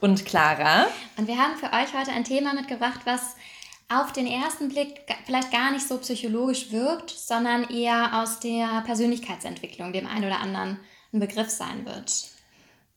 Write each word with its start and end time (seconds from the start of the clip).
und 0.00 0.24
Clara. 0.24 0.86
Und 1.16 1.28
wir 1.28 1.38
haben 1.38 1.56
für 1.56 1.72
euch 1.72 1.98
heute 1.98 2.12
ein 2.12 2.24
Thema 2.24 2.54
mitgebracht, 2.54 3.00
was 3.04 3.36
auf 3.88 4.12
den 4.12 4.26
ersten 4.26 4.68
Blick 4.68 5.00
vielleicht 5.24 5.50
gar 5.50 5.72
nicht 5.72 5.86
so 5.86 5.98
psychologisch 5.98 6.70
wirkt, 6.70 7.10
sondern 7.10 7.64
eher 7.70 8.20
aus 8.20 8.38
der 8.38 8.82
Persönlichkeitsentwicklung 8.84 9.92
dem 9.92 10.06
einen 10.06 10.24
oder 10.24 10.40
anderen 10.40 10.78
ein 11.12 11.20
Begriff 11.20 11.48
sein 11.48 11.86
wird. 11.86 12.12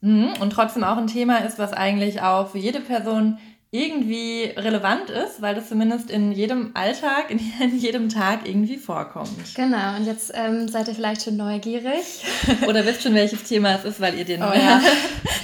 Mhm, 0.01 0.33
und 0.41 0.49
trotzdem 0.51 0.83
auch 0.83 0.97
ein 0.97 1.07
Thema 1.07 1.37
ist, 1.37 1.59
was 1.59 1.73
eigentlich 1.73 2.21
auch 2.21 2.49
für 2.49 2.57
jede 2.57 2.81
Person 2.81 3.37
irgendwie 3.73 4.53
relevant 4.57 5.09
ist, 5.09 5.41
weil 5.41 5.55
das 5.55 5.69
zumindest 5.69 6.11
in 6.11 6.33
jedem 6.33 6.71
Alltag, 6.73 7.31
in 7.59 7.77
jedem 7.77 8.09
Tag 8.09 8.47
irgendwie 8.47 8.77
vorkommt. 8.77 9.55
Genau, 9.55 9.95
und 9.95 10.05
jetzt 10.05 10.31
ähm, 10.35 10.67
seid 10.67 10.89
ihr 10.89 10.95
vielleicht 10.95 11.23
schon 11.23 11.37
neugierig. 11.37 12.23
Oder 12.67 12.85
wisst 12.85 13.01
schon, 13.01 13.13
welches 13.13 13.43
Thema 13.45 13.75
es 13.75 13.85
ist, 13.85 14.01
weil 14.01 14.17
ihr 14.17 14.25
den, 14.25 14.43
oh, 14.43 14.51
ja. 14.53 14.81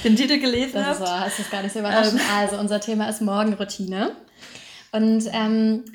den 0.04 0.18
Titel 0.18 0.40
gelesen 0.40 0.74
das 0.74 1.00
habt. 1.00 1.02
Ist, 1.02 1.08
so, 1.08 1.24
das 1.24 1.40
ist 1.40 1.52
gar 1.52 1.64
nicht 1.64 1.74
so 1.74 1.80
überraschend. 1.80 2.20
Ähm. 2.20 2.38
Also 2.38 2.58
unser 2.58 2.82
Thema 2.82 3.08
ist 3.08 3.22
Morgenroutine. 3.22 4.12
Und 4.92 5.24
ähm, 5.32 5.86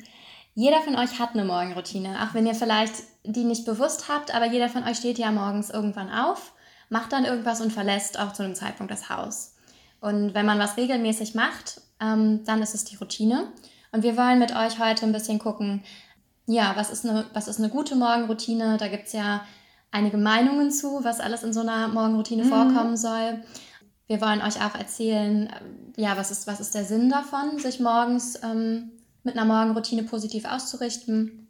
jeder 0.55 0.81
von 0.81 0.95
euch 0.95 1.19
hat 1.19 1.33
eine 1.33 1.45
Morgenroutine, 1.45 2.23
auch 2.23 2.33
wenn 2.33 2.47
ihr 2.47 2.55
vielleicht 2.55 2.93
die 3.25 3.43
nicht 3.43 3.65
bewusst 3.65 4.09
habt, 4.09 4.35
aber 4.35 4.47
jeder 4.47 4.69
von 4.69 4.83
euch 4.83 4.97
steht 4.97 5.17
ja 5.17 5.31
morgens 5.31 5.69
irgendwann 5.69 6.11
auf, 6.11 6.53
macht 6.89 7.13
dann 7.13 7.25
irgendwas 7.25 7.61
und 7.61 7.71
verlässt 7.71 8.19
auch 8.19 8.33
zu 8.33 8.43
einem 8.43 8.55
Zeitpunkt 8.55 8.91
das 8.91 9.09
Haus. 9.09 9.55
Und 10.01 10.33
wenn 10.33 10.45
man 10.45 10.59
was 10.59 10.77
regelmäßig 10.77 11.33
macht, 11.33 11.81
ähm, 12.03 12.43
dann 12.45 12.61
ist 12.61 12.75
es 12.75 12.83
die 12.83 12.95
Routine. 12.95 13.47
Und 13.91 14.03
wir 14.03 14.17
wollen 14.17 14.39
mit 14.39 14.55
euch 14.55 14.79
heute 14.79 15.05
ein 15.05 15.13
bisschen 15.13 15.39
gucken, 15.39 15.83
ja, 16.45 16.73
was 16.75 16.89
ist 16.89 17.05
eine, 17.05 17.25
was 17.33 17.47
ist 17.47 17.59
eine 17.59 17.69
gute 17.69 17.95
Morgenroutine? 17.95 18.77
Da 18.77 18.87
gibt 18.87 19.07
es 19.07 19.13
ja 19.13 19.45
einige 19.91 20.17
Meinungen 20.17 20.71
zu, 20.71 21.03
was 21.03 21.19
alles 21.19 21.43
in 21.43 21.53
so 21.53 21.61
einer 21.61 21.87
Morgenroutine 21.87 22.43
mhm. 22.43 22.49
vorkommen 22.49 22.97
soll. 22.97 23.43
Wir 24.07 24.19
wollen 24.19 24.41
euch 24.41 24.57
auch 24.57 24.75
erzählen, 24.75 25.49
ja, 25.95 26.17
was 26.17 26.31
ist, 26.31 26.47
was 26.47 26.59
ist 26.59 26.75
der 26.75 26.83
Sinn 26.83 27.09
davon, 27.09 27.59
sich 27.59 27.79
morgens 27.79 28.39
ähm, 28.43 28.91
mit 29.23 29.37
einer 29.37 29.45
Morgenroutine 29.45 30.03
positiv 30.03 30.45
auszurichten. 30.45 31.47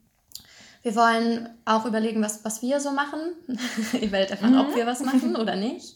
Wir 0.83 0.95
wollen 0.95 1.49
auch 1.65 1.85
überlegen, 1.85 2.21
was, 2.21 2.43
was 2.43 2.61
wir 2.61 2.79
so 2.79 2.91
machen. 2.91 3.19
Ihr 3.99 4.11
werdet 4.11 4.31
erfahren, 4.31 4.53
mhm. 4.53 4.59
ob 4.59 4.75
wir 4.75 4.85
was 4.85 5.01
machen 5.01 5.35
oder 5.37 5.55
nicht. 5.55 5.95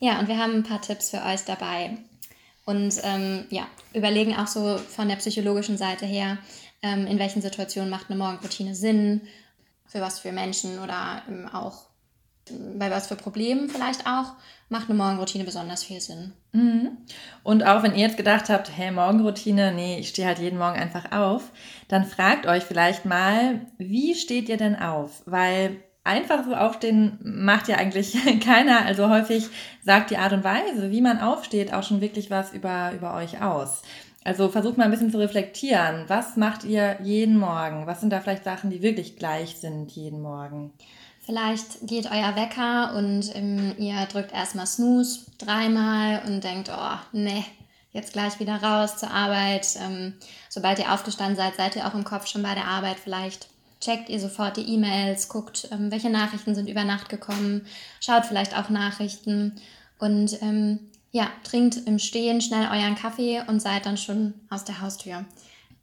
Ja, 0.00 0.18
und 0.18 0.28
wir 0.28 0.38
haben 0.38 0.54
ein 0.54 0.62
paar 0.64 0.82
Tipps 0.82 1.10
für 1.10 1.24
euch 1.24 1.44
dabei. 1.44 1.98
Und 2.68 3.00
ähm, 3.02 3.46
ja, 3.48 3.66
überlegen 3.94 4.36
auch 4.36 4.46
so 4.46 4.76
von 4.76 5.08
der 5.08 5.16
psychologischen 5.16 5.78
Seite 5.78 6.04
her, 6.04 6.36
ähm, 6.82 7.06
in 7.06 7.18
welchen 7.18 7.40
Situationen 7.40 7.88
macht 7.88 8.10
eine 8.10 8.18
Morgenroutine 8.18 8.74
Sinn, 8.74 9.22
für 9.86 10.02
was 10.02 10.18
für 10.18 10.32
Menschen 10.32 10.78
oder 10.78 11.22
ähm, 11.30 11.48
auch 11.50 11.86
bei 12.76 12.90
was 12.90 13.06
für 13.06 13.16
Problemen 13.16 13.70
vielleicht 13.70 14.06
auch, 14.06 14.34
macht 14.68 14.90
eine 14.90 14.98
Morgenroutine 14.98 15.44
besonders 15.44 15.82
viel 15.82 16.02
Sinn. 16.02 16.34
Mhm. 16.52 16.98
Und 17.42 17.64
auch 17.64 17.82
wenn 17.82 17.94
ihr 17.94 18.06
jetzt 18.06 18.18
gedacht 18.18 18.50
habt, 18.50 18.70
hey, 18.76 18.90
Morgenroutine, 18.90 19.72
nee, 19.72 19.98
ich 19.98 20.10
stehe 20.10 20.28
halt 20.28 20.38
jeden 20.38 20.58
Morgen 20.58 20.78
einfach 20.78 21.10
auf, 21.10 21.50
dann 21.88 22.04
fragt 22.04 22.46
euch 22.46 22.64
vielleicht 22.64 23.06
mal, 23.06 23.62
wie 23.78 24.14
steht 24.14 24.50
ihr 24.50 24.58
denn 24.58 24.76
auf? 24.76 25.22
Weil 25.24 25.82
einfach 26.08 26.44
so 26.44 26.54
aufstehen 26.54 27.18
macht 27.22 27.68
ja 27.68 27.76
eigentlich 27.76 28.16
keiner. 28.44 28.84
Also 28.84 29.08
häufig 29.08 29.46
sagt 29.84 30.10
die 30.10 30.16
Art 30.16 30.32
und 30.32 30.42
Weise, 30.42 30.90
wie 30.90 31.02
man 31.02 31.20
aufsteht, 31.20 31.72
auch 31.72 31.84
schon 31.84 32.00
wirklich 32.00 32.30
was 32.30 32.52
über, 32.52 32.92
über 32.92 33.14
euch 33.14 33.40
aus. 33.40 33.82
Also 34.24 34.48
versucht 34.48 34.76
mal 34.76 34.84
ein 34.84 34.90
bisschen 34.90 35.12
zu 35.12 35.18
reflektieren. 35.18 36.04
Was 36.08 36.36
macht 36.36 36.64
ihr 36.64 36.98
jeden 37.02 37.38
Morgen? 37.38 37.86
Was 37.86 38.00
sind 38.00 38.10
da 38.10 38.20
vielleicht 38.20 38.44
Sachen, 38.44 38.70
die 38.70 38.82
wirklich 38.82 39.16
gleich 39.16 39.56
sind 39.56 39.92
jeden 39.92 40.20
Morgen? 40.20 40.72
Vielleicht 41.20 41.86
geht 41.86 42.10
euer 42.10 42.34
Wecker 42.36 42.94
und 42.96 43.34
ähm, 43.36 43.74
ihr 43.78 44.06
drückt 44.10 44.32
erstmal 44.32 44.66
Snooze 44.66 45.26
dreimal 45.38 46.22
und 46.26 46.42
denkt, 46.42 46.70
oh, 46.74 46.96
nee, 47.12 47.44
jetzt 47.92 48.14
gleich 48.14 48.40
wieder 48.40 48.62
raus 48.62 48.96
zur 48.96 49.10
Arbeit. 49.10 49.66
Ähm, 49.82 50.14
sobald 50.48 50.78
ihr 50.78 50.92
aufgestanden 50.92 51.36
seid, 51.36 51.56
seid 51.56 51.76
ihr 51.76 51.86
auch 51.86 51.94
im 51.94 52.04
Kopf 52.04 52.26
schon 52.26 52.42
bei 52.42 52.54
der 52.54 52.66
Arbeit 52.66 52.96
vielleicht 52.98 53.48
checkt 53.80 54.08
ihr 54.08 54.20
sofort 54.20 54.56
die 54.56 54.74
E-Mails, 54.74 55.28
guckt, 55.28 55.68
ähm, 55.72 55.90
welche 55.90 56.10
Nachrichten 56.10 56.54
sind 56.54 56.68
über 56.68 56.84
Nacht 56.84 57.08
gekommen, 57.08 57.66
schaut 58.00 58.26
vielleicht 58.26 58.56
auch 58.56 58.68
Nachrichten 58.68 59.54
und 59.98 60.40
ähm, 60.42 60.80
ja, 61.10 61.28
trinkt 61.44 61.76
im 61.86 61.98
Stehen 61.98 62.40
schnell 62.40 62.68
euren 62.68 62.94
Kaffee 62.94 63.42
und 63.46 63.60
seid 63.60 63.86
dann 63.86 63.96
schon 63.96 64.34
aus 64.50 64.64
der 64.64 64.80
Haustür. 64.80 65.24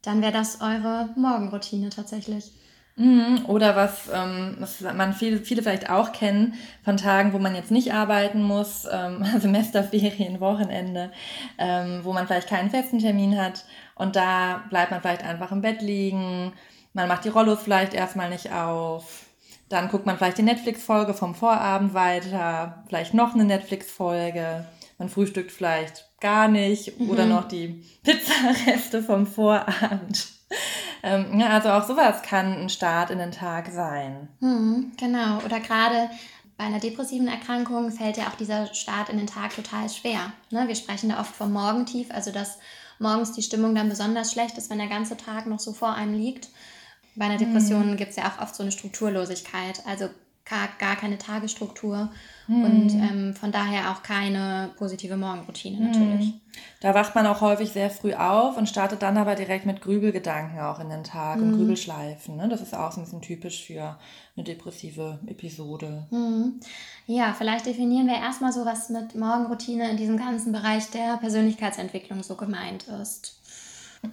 Dann 0.01 0.22
wäre 0.22 0.31
das 0.31 0.61
eure 0.61 1.09
Morgenroutine 1.16 1.89
tatsächlich. 1.89 2.51
Mhm, 2.97 3.44
oder 3.47 3.75
was, 3.75 4.07
ähm, 4.13 4.56
was 4.59 4.79
man 4.79 5.13
viele, 5.13 5.39
viele 5.39 5.62
vielleicht 5.62 5.89
auch 5.89 6.13
kennen 6.13 6.53
von 6.83 6.95
Tagen, 6.95 7.33
wo 7.33 7.39
man 7.39 7.53
jetzt 7.53 7.72
nicht 7.72 7.94
arbeiten 7.94 8.41
muss, 8.41 8.88
ähm, 8.89 9.25
Semesterferien, 9.39 10.39
Wochenende, 10.39 11.12
ähm, 11.57 12.01
wo 12.03 12.13
man 12.13 12.25
vielleicht 12.25 12.47
keinen 12.47 12.69
festen 12.69 13.00
Termin 13.00 13.38
hat 13.38 13.66
und 13.95 14.16
da 14.16 14.63
bleibt 14.69 14.91
man 14.91 15.01
vielleicht 15.01 15.25
einfach 15.25 15.51
im 15.51 15.62
Bett 15.62 15.81
liegen, 15.81 16.53
man 16.95 17.09
macht 17.09 17.25
die 17.25 17.29
Rollos 17.29 17.59
vielleicht 17.61 17.94
erstmal 17.94 18.29
nicht 18.29 18.51
auf. 18.51 19.25
Dann 19.67 19.89
guckt 19.89 20.06
man 20.06 20.17
vielleicht 20.17 20.38
die 20.38 20.44
Netflix-Folge 20.44 21.13
vom 21.13 21.35
Vorabend 21.35 21.94
weiter. 21.94 22.83
Vielleicht 22.88 23.13
noch 23.13 23.33
eine 23.33 23.44
Netflix-Folge. 23.44 24.66
Man 24.97 25.09
frühstückt 25.09 25.51
vielleicht 25.51 26.09
gar 26.22 26.47
nicht. 26.47 26.97
Mhm. 27.00 27.09
Oder 27.09 27.25
noch 27.25 27.47
die 27.47 27.83
Pizzareste 28.03 29.03
vom 29.03 29.28
Vorabend. 29.28 30.28
Ähm, 31.03 31.41
also 31.41 31.69
auch 31.69 31.85
sowas 31.85 32.22
kann 32.22 32.61
ein 32.61 32.69
Start 32.69 33.09
in 33.09 33.19
den 33.19 33.31
Tag 33.31 33.67
sein. 33.72 34.29
Mhm, 34.39 34.94
genau. 34.97 35.39
Oder 35.39 35.59
gerade 35.59 36.09
bei 36.57 36.63
einer 36.63 36.79
depressiven 36.79 37.27
Erkrankung 37.27 37.91
fällt 37.91 38.16
ja 38.17 38.27
auch 38.27 38.35
dieser 38.35 38.73
Start 38.73 39.09
in 39.09 39.17
den 39.17 39.27
Tag 39.27 39.53
total 39.53 39.89
schwer. 39.89 40.31
Ne? 40.50 40.67
Wir 40.67 40.75
sprechen 40.75 41.09
da 41.09 41.19
oft 41.19 41.35
vom 41.35 41.51
Morgentief, 41.51 42.09
also 42.12 42.31
dass 42.31 42.59
morgens 43.00 43.33
die 43.33 43.44
Stimmung 43.44 43.75
dann 43.75 43.89
besonders 43.89 44.31
schlecht 44.31 44.57
ist, 44.57 44.69
wenn 44.69 44.77
der 44.77 44.88
ganze 44.88 45.17
Tag 45.17 45.45
noch 45.47 45.59
so 45.59 45.73
vor 45.73 45.94
einem 45.94 46.13
liegt. 46.13 46.47
Bei 47.15 47.25
einer 47.25 47.37
Depression 47.37 47.91
mhm. 47.91 47.97
gibt 47.97 48.11
es 48.11 48.17
ja 48.17 48.27
auch 48.27 48.41
oft 48.41 48.55
so 48.55 48.63
eine 48.63 48.71
Strukturlosigkeit, 48.71 49.81
also 49.85 50.09
gar, 50.45 50.69
gar 50.77 50.95
keine 50.95 51.17
Tagesstruktur 51.17 52.09
mhm. 52.47 52.63
und 52.63 52.93
ähm, 52.93 53.33
von 53.33 53.51
daher 53.51 53.91
auch 53.91 54.03
keine 54.03 54.69
positive 54.77 55.17
Morgenroutine 55.17 55.87
natürlich. 55.87 56.27
Mhm. 56.27 56.41
Da 56.81 56.93
wacht 56.93 57.15
man 57.15 57.25
auch 57.25 57.41
häufig 57.41 57.71
sehr 57.71 57.89
früh 57.89 58.13
auf 58.13 58.55
und 58.55 58.69
startet 58.69 59.01
dann 59.01 59.17
aber 59.17 59.35
direkt 59.35 59.65
mit 59.65 59.81
Grübelgedanken 59.81 60.59
auch 60.59 60.79
in 60.79 60.89
den 60.89 61.03
Tag 61.03 61.37
und 61.37 61.51
mhm. 61.51 61.57
Grübelschleifen. 61.57 62.37
Ne? 62.37 62.47
Das 62.47 62.61
ist 62.61 62.75
auch 62.75 62.91
so 62.91 63.01
ein 63.01 63.05
bisschen 63.05 63.21
typisch 63.21 63.65
für 63.65 63.97
eine 64.35 64.43
depressive 64.43 65.19
Episode. 65.25 66.05
Mhm. 66.11 66.59
Ja, 67.07 67.33
vielleicht 67.35 67.65
definieren 67.65 68.07
wir 68.07 68.15
erstmal 68.15 68.53
so, 68.53 68.65
was 68.65 68.89
mit 68.89 69.15
Morgenroutine 69.15 69.89
in 69.89 69.97
diesem 69.97 70.17
ganzen 70.17 70.51
Bereich 70.51 70.89
der 70.91 71.17
Persönlichkeitsentwicklung 71.17 72.21
so 72.21 72.35
gemeint 72.35 72.85
ist. 73.01 73.39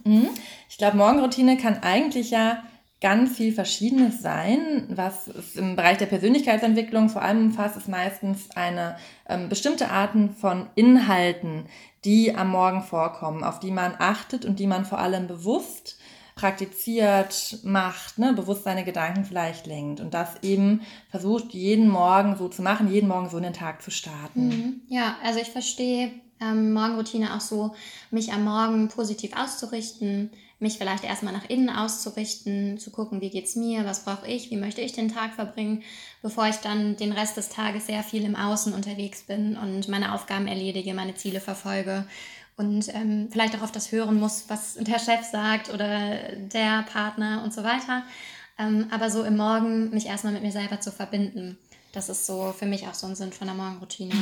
Mhm. 0.04 0.30
Ich 0.69 0.78
glaube, 0.78 0.96
Morgenroutine 0.96 1.58
kann 1.58 1.82
eigentlich 1.82 2.30
ja 2.30 2.62
ganz 3.02 3.36
viel 3.36 3.52
Verschiedenes 3.52 4.22
sein. 4.22 4.86
Was 4.88 5.26
es 5.26 5.56
im 5.56 5.76
Bereich 5.76 5.98
der 5.98 6.06
Persönlichkeitsentwicklung 6.06 7.10
vor 7.10 7.20
allem 7.20 7.46
umfasst, 7.46 7.76
ist 7.76 7.88
meistens 7.88 8.50
eine 8.52 8.96
ähm, 9.28 9.48
bestimmte 9.48 9.90
Arten 9.90 10.30
von 10.30 10.68
Inhalten, 10.76 11.66
die 12.04 12.34
am 12.34 12.50
Morgen 12.50 12.82
vorkommen, 12.82 13.44
auf 13.44 13.60
die 13.60 13.72
man 13.72 13.94
achtet 13.99 14.44
und 14.44 14.58
die 14.58 14.66
man 14.66 14.84
vor 14.84 14.99
allem 14.99 15.26
bewusst 15.26 15.99
praktiziert, 16.34 17.58
macht, 17.62 18.19
ne, 18.19 18.32
bewusst 18.32 18.64
seine 18.64 18.84
Gedanken 18.84 19.25
vielleicht 19.25 19.66
lenkt 19.66 20.00
und 20.00 20.14
das 20.14 20.43
eben 20.43 20.81
versucht, 21.10 21.52
jeden 21.52 21.88
Morgen 21.88 22.37
so 22.37 22.48
zu 22.48 22.62
machen, 22.62 22.90
jeden 22.90 23.08
Morgen 23.08 23.28
so 23.28 23.37
in 23.37 23.43
den 23.43 23.52
Tag 23.52 23.82
zu 23.82 23.90
starten. 23.90 24.48
Mhm. 24.48 24.81
Ja, 24.88 25.16
also 25.22 25.40
ich 25.40 25.50
verstehe 25.50 26.12
ähm, 26.40 26.72
Morgenroutine 26.72 27.34
auch 27.34 27.40
so, 27.40 27.75
mich 28.10 28.32
am 28.32 28.44
Morgen 28.44 28.88
positiv 28.88 29.32
auszurichten, 29.37 30.31
mich 30.62 30.79
vielleicht 30.79 31.05
erstmal 31.05 31.32
nach 31.32 31.49
innen 31.49 31.69
auszurichten, 31.69 32.79
zu 32.79 32.91
gucken, 32.91 33.20
wie 33.20 33.31
geht's 33.31 33.56
mir, 33.56 33.85
was 33.85 34.05
brauche 34.05 34.26
ich, 34.26 34.50
wie 34.50 34.56
möchte 34.56 34.81
ich 34.81 34.93
den 34.93 35.12
Tag 35.12 35.35
verbringen, 35.35 35.82
bevor 36.23 36.47
ich 36.47 36.56
dann 36.56 36.97
den 36.97 37.12
Rest 37.12 37.37
des 37.37 37.49
Tages 37.50 37.87
sehr 37.87 38.03
viel 38.03 38.25
im 38.25 38.37
Außen 38.37 38.73
unterwegs 38.73 39.23
bin 39.23 39.56
und 39.56 39.88
meine 39.88 40.14
Aufgaben 40.14 40.47
erledige, 40.47 40.94
meine 40.94 41.14
Ziele 41.14 41.41
verfolge 41.41 42.06
und 42.56 42.94
ähm, 42.94 43.29
vielleicht 43.31 43.56
auch 43.56 43.62
auf 43.62 43.73
das 43.73 43.93
hören 43.93 44.19
muss, 44.19 44.44
was 44.49 44.75
der 44.75 44.99
Chef 44.99 45.25
sagt 45.31 45.73
oder 45.73 46.37
der 46.37 46.85
Partner 46.91 47.43
und 47.44 47.53
so 47.53 47.62
weiter. 47.65 48.05
Ähm, 48.58 48.87
aber 48.91 49.11
so 49.11 49.25
im 49.25 49.37
Morgen 49.37 49.91
mich 49.91 50.06
erstmal 50.06 50.32
mit 50.32 50.43
mir 50.43 50.53
selber 50.53 50.81
zu 50.81 50.93
verbinden, 50.93 51.58
das 51.93 52.08
ist 52.08 52.26
so 52.26 52.55
für 52.56 52.67
mich 52.67 52.87
auch 52.87 52.94
so 52.94 53.06
ein 53.06 53.15
Sinn 53.15 53.32
von 53.32 53.47
der 53.47 53.56
Morgenroutine. 53.56 54.15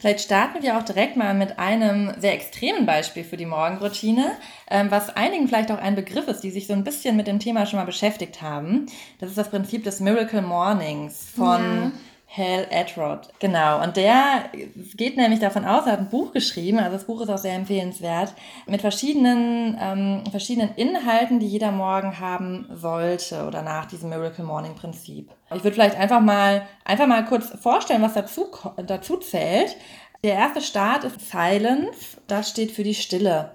Vielleicht 0.00 0.20
starten 0.20 0.62
wir 0.62 0.78
auch 0.78 0.82
direkt 0.82 1.16
mal 1.16 1.34
mit 1.34 1.58
einem 1.58 2.12
sehr 2.18 2.32
extremen 2.32 2.86
Beispiel 2.86 3.22
für 3.22 3.36
die 3.36 3.44
Morgenroutine, 3.44 4.32
ähm, 4.70 4.90
was 4.90 5.14
einigen 5.14 5.46
vielleicht 5.46 5.70
auch 5.70 5.78
ein 5.78 5.94
Begriff 5.94 6.26
ist, 6.26 6.40
die 6.40 6.50
sich 6.50 6.66
so 6.66 6.72
ein 6.72 6.84
bisschen 6.84 7.16
mit 7.16 7.26
dem 7.26 7.38
Thema 7.38 7.66
schon 7.66 7.78
mal 7.78 7.84
beschäftigt 7.84 8.40
haben. 8.40 8.86
Das 9.18 9.28
ist 9.28 9.36
das 9.36 9.50
Prinzip 9.50 9.84
des 9.84 10.00
Miracle 10.00 10.40
Mornings 10.40 11.28
von 11.36 11.60
ja. 11.60 11.92
Hal 12.32 12.68
Edrod. 12.70 13.28
Genau, 13.40 13.82
und 13.82 13.96
der 13.96 14.50
geht 14.94 15.16
nämlich 15.16 15.40
davon 15.40 15.64
aus, 15.64 15.86
er 15.86 15.92
hat 15.92 15.98
ein 15.98 16.10
Buch 16.10 16.32
geschrieben, 16.32 16.78
also 16.78 16.92
das 16.92 17.04
Buch 17.04 17.20
ist 17.22 17.28
auch 17.28 17.38
sehr 17.38 17.54
empfehlenswert, 17.54 18.34
mit 18.66 18.80
verschiedenen, 18.80 19.76
ähm, 19.80 20.22
verschiedenen 20.30 20.72
Inhalten, 20.76 21.40
die 21.40 21.48
jeder 21.48 21.72
Morgen 21.72 22.20
haben 22.20 22.68
sollte 22.72 23.46
oder 23.46 23.62
nach 23.62 23.86
diesem 23.86 24.10
Miracle 24.10 24.44
Morning 24.44 24.76
Prinzip. 24.76 25.28
Ich 25.52 25.64
würde 25.64 25.72
vielleicht 25.72 25.98
einfach 25.98 26.20
mal, 26.20 26.62
einfach 26.84 27.08
mal 27.08 27.24
kurz 27.24 27.48
vorstellen, 27.60 28.02
was 28.02 28.14
dazu, 28.14 28.46
dazu 28.86 29.16
zählt. 29.16 29.76
Der 30.22 30.34
erste 30.34 30.60
Start 30.60 31.02
ist 31.02 31.30
Silence, 31.30 32.18
das 32.28 32.50
steht 32.50 32.70
für 32.70 32.84
die 32.84 32.94
Stille. 32.94 33.50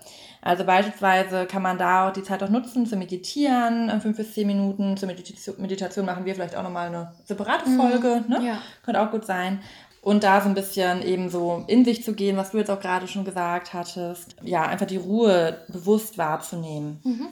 Also 0.46 0.64
beispielsweise 0.64 1.48
kann 1.48 1.64
man 1.64 1.80
da 1.80 2.08
auch 2.08 2.14
die 2.14 2.22
Zeit 2.22 2.44
auch 2.44 2.50
nutzen 2.50 2.86
zu 2.86 2.98
meditieren, 2.98 3.90
äh, 3.90 4.00
fünf 4.00 4.16
bis 4.16 4.36
zehn 4.36 4.46
Minuten. 4.46 4.96
Zur 4.96 5.08
Meditation, 5.08 5.56
Meditation 5.58 6.06
machen 6.06 6.24
wir 6.24 6.36
vielleicht 6.36 6.56
auch 6.56 6.62
nochmal 6.62 6.88
eine 6.88 7.14
separate 7.26 7.68
mhm. 7.68 7.78
Folge. 7.78 8.24
Mhm, 8.28 8.32
ne? 8.32 8.46
ja. 8.46 8.62
Könnte 8.84 9.02
auch 9.02 9.10
gut 9.10 9.26
sein. 9.26 9.60
Und 10.02 10.24
da 10.24 10.40
so 10.42 10.48
ein 10.48 10.54
bisschen 10.54 11.02
eben 11.02 11.32
so 11.32 11.64
in 11.66 11.84
sich 11.84 12.04
zu 12.04 12.14
gehen, 12.14 12.38
was 12.38 12.52
du 12.52 12.60
jetzt 12.60 12.70
auch 12.70 12.80
gerade 12.80 13.08
schon 13.08 13.26
gesagt 13.26 13.74
hattest. 13.74 14.36
Ja, 14.44 14.68
einfach 14.68 14.86
die 14.86 14.98
Ruhe 14.98 15.62
bewusst 15.68 16.20
wahrzunehmen. 16.20 17.00
Mhm. 17.04 17.28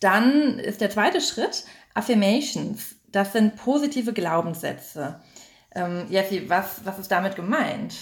Dann 0.00 0.58
ist 0.58 0.80
der 0.80 0.90
zweite 0.90 1.20
Schritt 1.20 1.62
Affirmations. 1.94 2.96
Das 3.12 3.32
sind 3.32 3.54
positive 3.54 4.12
Glaubenssätze. 4.12 5.20
Ähm, 5.72 6.06
Jessie, 6.08 6.50
was, 6.50 6.84
was 6.84 6.98
ist 6.98 7.12
damit 7.12 7.36
gemeint? 7.36 7.94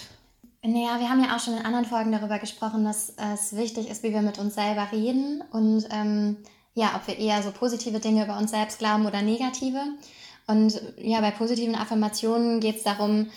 Naja, 0.65 0.97
wir 1.01 1.09
haben 1.09 1.21
ja 1.21 1.35
auch 1.35 1.41
schon 1.41 1.57
in 1.57 1.65
anderen 1.65 1.83
Folgen 1.83 2.13
darüber 2.13 2.39
gesprochen, 2.39 2.85
dass 2.85 3.13
es 3.17 3.53
wichtig 3.53 3.89
ist, 3.89 4.01
wie 4.01 4.13
wir 4.13 4.21
mit 4.21 4.39
uns 4.39 4.55
selber 4.55 4.87
reden 4.93 5.43
und 5.51 5.85
ähm, 5.91 6.37
ja, 6.73 6.95
ob 6.95 7.05
wir 7.05 7.19
eher 7.19 7.43
so 7.43 7.51
positive 7.51 7.99
Dinge 7.99 8.23
über 8.23 8.37
uns 8.37 8.51
selbst 8.51 8.79
glauben 8.79 9.05
oder 9.05 9.21
negative. 9.21 9.81
Und 10.47 10.81
ja, 10.97 11.19
bei 11.19 11.31
positiven 11.31 11.75
Affirmationen 11.75 12.61
geht 12.61 12.77
es 12.77 12.83
darum, 12.83 13.29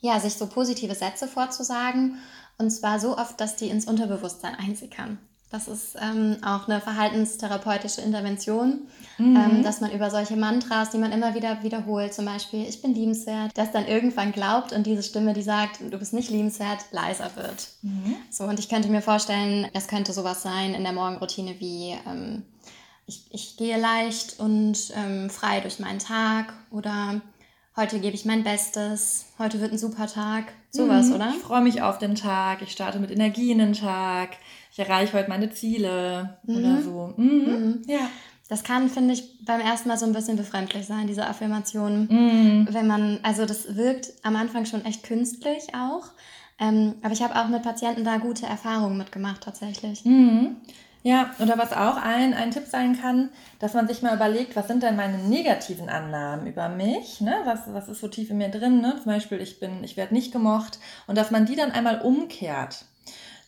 ja, 0.00 0.18
sich 0.18 0.34
so 0.34 0.48
positive 0.48 0.96
Sätze 0.96 1.28
vorzusagen 1.28 2.18
und 2.58 2.70
zwar 2.70 2.98
so 2.98 3.16
oft, 3.16 3.40
dass 3.40 3.54
die 3.54 3.68
ins 3.68 3.86
Unterbewusstsein 3.86 4.56
einsickern. 4.56 5.18
Das 5.54 5.68
ist 5.68 5.94
ähm, 6.02 6.38
auch 6.44 6.66
eine 6.66 6.80
verhaltenstherapeutische 6.80 8.00
Intervention, 8.00 8.88
mhm. 9.18 9.36
ähm, 9.36 9.62
dass 9.62 9.80
man 9.80 9.92
über 9.92 10.10
solche 10.10 10.34
Mantras, 10.34 10.90
die 10.90 10.98
man 10.98 11.12
immer 11.12 11.36
wieder 11.36 11.62
wiederholt, 11.62 12.12
zum 12.12 12.24
Beispiel, 12.24 12.66
ich 12.68 12.82
bin 12.82 12.92
liebenswert, 12.92 13.52
das 13.54 13.70
dann 13.70 13.86
irgendwann 13.86 14.32
glaubt 14.32 14.72
und 14.72 14.84
diese 14.84 15.04
Stimme, 15.04 15.32
die 15.32 15.42
sagt, 15.42 15.78
du 15.80 15.96
bist 15.96 16.12
nicht 16.12 16.28
liebenswert, 16.28 16.86
leiser 16.90 17.30
wird. 17.36 17.68
Mhm. 17.82 18.16
So, 18.30 18.42
und 18.42 18.58
ich 18.58 18.68
könnte 18.68 18.88
mir 18.88 19.00
vorstellen, 19.00 19.68
es 19.74 19.86
könnte 19.86 20.12
sowas 20.12 20.42
sein 20.42 20.74
in 20.74 20.82
der 20.82 20.92
Morgenroutine 20.92 21.60
wie, 21.60 21.96
ähm, 22.04 22.42
ich, 23.06 23.24
ich 23.30 23.56
gehe 23.56 23.78
leicht 23.78 24.40
und 24.40 24.76
ähm, 24.96 25.30
frei 25.30 25.60
durch 25.60 25.78
meinen 25.78 26.00
Tag 26.00 26.52
oder 26.72 27.20
heute 27.76 28.00
gebe 28.00 28.16
ich 28.16 28.24
mein 28.24 28.42
Bestes, 28.42 29.26
heute 29.38 29.60
wird 29.60 29.70
ein 29.70 29.78
super 29.78 30.08
Tag. 30.08 30.52
Sowas, 30.72 31.06
mhm. 31.06 31.14
oder? 31.14 31.30
Ich 31.30 31.42
freue 31.42 31.62
mich 31.62 31.80
auf 31.80 31.98
den 31.98 32.16
Tag, 32.16 32.60
ich 32.62 32.72
starte 32.72 32.98
mit 32.98 33.12
Energie 33.12 33.52
in 33.52 33.58
den 33.58 33.74
Tag 33.74 34.30
ich 34.74 34.80
erreiche 34.80 35.12
heute 35.16 35.30
meine 35.30 35.50
Ziele 35.50 36.36
mhm. 36.42 36.56
oder 36.56 36.82
so. 36.82 37.14
Mhm. 37.16 37.26
Mhm. 37.26 37.82
Ja. 37.86 38.10
Das 38.48 38.64
kann, 38.64 38.90
finde 38.90 39.14
ich, 39.14 39.44
beim 39.44 39.60
ersten 39.60 39.88
Mal 39.88 39.96
so 39.96 40.04
ein 40.04 40.12
bisschen 40.12 40.36
befremdlich 40.36 40.84
sein, 40.84 41.06
diese 41.06 41.26
Affirmation. 41.26 42.08
Mhm. 42.10 42.68
Wenn 42.70 42.88
man, 42.88 43.20
also 43.22 43.46
das 43.46 43.76
wirkt 43.76 44.12
am 44.24 44.34
Anfang 44.34 44.66
schon 44.66 44.84
echt 44.84 45.04
künstlich 45.04 45.74
auch. 45.74 46.08
Ähm, 46.58 46.96
aber 47.02 47.12
ich 47.12 47.22
habe 47.22 47.36
auch 47.36 47.46
mit 47.46 47.62
Patienten 47.62 48.04
da 48.04 48.16
gute 48.16 48.46
Erfahrungen 48.46 48.98
mitgemacht, 48.98 49.42
tatsächlich. 49.42 50.04
Mhm. 50.04 50.56
Ja, 51.04 51.30
oder 51.38 51.56
was 51.56 51.72
auch 51.72 51.96
ein, 51.96 52.34
ein 52.34 52.50
Tipp 52.50 52.64
sein 52.66 53.00
kann, 53.00 53.28
dass 53.60 53.74
man 53.74 53.86
sich 53.86 54.02
mal 54.02 54.16
überlegt, 54.16 54.56
was 54.56 54.66
sind 54.66 54.82
denn 54.82 54.96
meine 54.96 55.18
negativen 55.18 55.88
Annahmen 55.88 56.48
über 56.48 56.68
mich? 56.68 57.20
Ne? 57.20 57.34
Was, 57.44 57.60
was 57.72 57.88
ist 57.88 58.00
so 58.00 58.08
tief 58.08 58.30
in 58.30 58.38
mir 58.38 58.48
drin? 58.48 58.80
Ne? 58.80 58.94
Zum 58.96 59.06
Beispiel, 59.06 59.40
ich 59.40 59.60
bin, 59.60 59.84
ich 59.84 59.96
werde 59.96 60.14
nicht 60.14 60.32
gemocht. 60.32 60.80
Und 61.06 61.16
dass 61.16 61.30
man 61.30 61.46
die 61.46 61.54
dann 61.54 61.70
einmal 61.70 62.00
umkehrt 62.00 62.86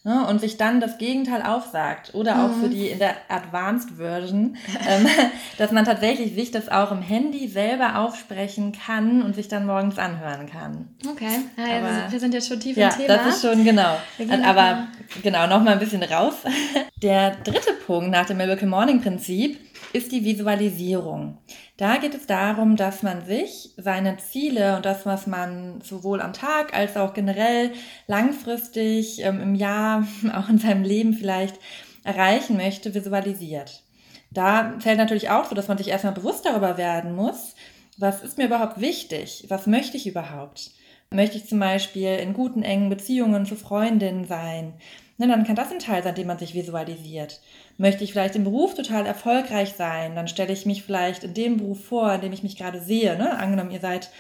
ne, 0.07 0.25
und 0.27 0.41
sich 0.41 0.57
dann 0.57 0.81
das 0.81 0.99
Gegenteil 0.99 1.43
aufsagt 1.43 2.15
oder 2.15 2.45
auch 2.45 2.53
für 2.61 2.69
mhm. 2.69 2.71
die 2.71 2.87
in 2.87 2.99
der 3.01 3.17
Advanced 3.29 3.91
Version, 3.97 4.57
ähm, 4.89 5.07
dass 5.59 5.73
man 5.73 5.85
tatsächlich 5.85 6.35
sich 6.35 6.53
das 6.53 6.69
auch 6.69 6.93
im 6.93 7.03
Handy 7.03 7.49
selber 7.49 7.99
aufsprechen 7.99 8.73
kann 8.73 9.21
und 9.23 9.35
sich 9.35 9.49
dann 9.49 9.67
morgens 9.67 9.99
anhören 9.99 10.49
kann. 10.49 10.89
Okay, 11.11 11.41
also 11.57 11.87
aber, 11.87 12.13
wir 12.13 12.21
sind 12.21 12.33
jetzt 12.33 12.49
schon 12.49 12.61
tief 12.61 12.77
ja, 12.77 12.89
im 12.89 12.95
Thema. 12.95 13.09
Ja, 13.09 13.25
das 13.25 13.37
ist 13.37 13.43
schon 13.43 13.65
genau. 13.65 13.97
Aber 14.45 14.87
genau, 15.23 15.49
noch 15.49 15.63
mal 15.63 15.73
ein 15.73 15.81
bisschen 15.81 16.03
raus. 16.05 16.35
Der 17.03 17.33
dritte 17.45 17.73
Punkt 17.87 18.11
nach 18.11 18.27
dem 18.27 18.37
Miracle 18.37 18.69
Morning 18.69 19.03
Prinzip 19.03 19.59
ist 19.93 20.13
die 20.13 20.25
Visualisierung. 20.25 21.39
Da 21.77 21.97
geht 21.97 22.15
es 22.15 22.27
darum, 22.27 22.77
dass 22.77 23.03
man 23.03 23.25
sich 23.25 23.71
seine 23.77 24.17
Ziele 24.19 24.77
und 24.77 24.85
das, 24.85 25.07
was 25.07 25.27
man 25.27 25.81
sowohl 25.83 26.21
am 26.21 26.33
Tag 26.33 26.75
als 26.75 26.97
auch 26.97 27.15
generell 27.15 27.73
langfristig 28.07 29.23
ähm, 29.23 29.41
im 29.41 29.55
Jahr, 29.55 30.07
auch 30.35 30.49
in 30.49 30.59
seinem 30.59 30.83
Leben 30.83 31.15
vielleicht 31.15 31.59
erreichen 32.05 32.57
möchte, 32.57 32.95
visualisiert. 32.95 33.83
Da 34.31 34.75
fällt 34.81 34.99
natürlich 34.99 35.31
auch 35.31 35.47
so, 35.47 35.55
dass 35.55 35.69
man 35.69 35.79
sich 35.79 35.89
erstmal 35.89 36.13
bewusst 36.13 36.45
darüber 36.45 36.77
werden 36.77 37.15
muss, 37.15 37.55
was 37.99 38.23
ist 38.23 38.37
mir 38.37 38.47
überhaupt 38.47 38.81
wichtig? 38.81 39.47
Was 39.49 39.67
möchte 39.67 39.97
ich 39.97 40.07
überhaupt? 40.07 40.73
Möchte 41.11 41.39
ich 41.39 41.47
zum 41.47 41.61
Beispiel 41.61 42.17
in 42.17 42.35
guten, 42.35 42.63
engen 42.63 42.91
Beziehungen 42.91 43.47
zu 43.47 43.57
Freundinnen 43.57 44.27
sein? 44.27 44.75
Ne, 45.19 45.29
dann 45.29 45.45
kann 45.45 45.57
das 45.57 45.73
ein 45.73 45.79
Teil 45.79 46.03
sein, 46.03 46.15
den 46.15 46.27
man 46.27 46.39
sich 46.39 46.55
visualisiert. 46.55 47.41
Möchte 47.79 48.05
ich 48.05 48.13
vielleicht 48.13 48.37
im 48.37 48.45
Beruf 48.45 48.75
total 48.75 49.07
erfolgreich 49.07 49.73
sein, 49.73 50.15
dann 50.15 50.29
stelle 50.29 50.53
ich 50.53 50.67
mich 50.67 50.83
vielleicht 50.83 51.25
in 51.25 51.33
dem 51.33 51.57
Beruf 51.57 51.87
vor, 51.87 52.13
in 52.13 52.21
dem 52.21 52.33
ich 52.33 52.43
mich 52.43 52.57
gerade 52.57 52.81
sehe. 52.83 53.17
Ne? 53.17 53.39
Angenommen, 53.39 53.71
ihr 53.71 53.81
seid 53.81 54.11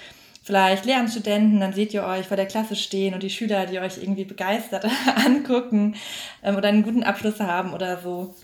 vielleicht 0.43 0.87
Lehramtsstudenten, 0.87 1.61
dann 1.61 1.75
seht 1.75 1.93
ihr 1.93 2.05
euch 2.05 2.29
vor 2.29 2.37
der 2.37 2.47
Klasse 2.47 2.77
stehen 2.77 3.13
und 3.13 3.23
die 3.23 3.31
Schüler, 3.31 3.67
die 3.67 3.81
euch 3.81 3.99
irgendwie 3.99 4.25
begeistert 4.25 4.87
angucken 5.27 5.97
ähm, 6.43 6.57
oder 6.57 6.69
einen 6.69 6.83
guten 6.83 7.03
Abschluss 7.03 7.41
haben 7.41 7.75
oder 7.75 7.99
so. 7.99 8.35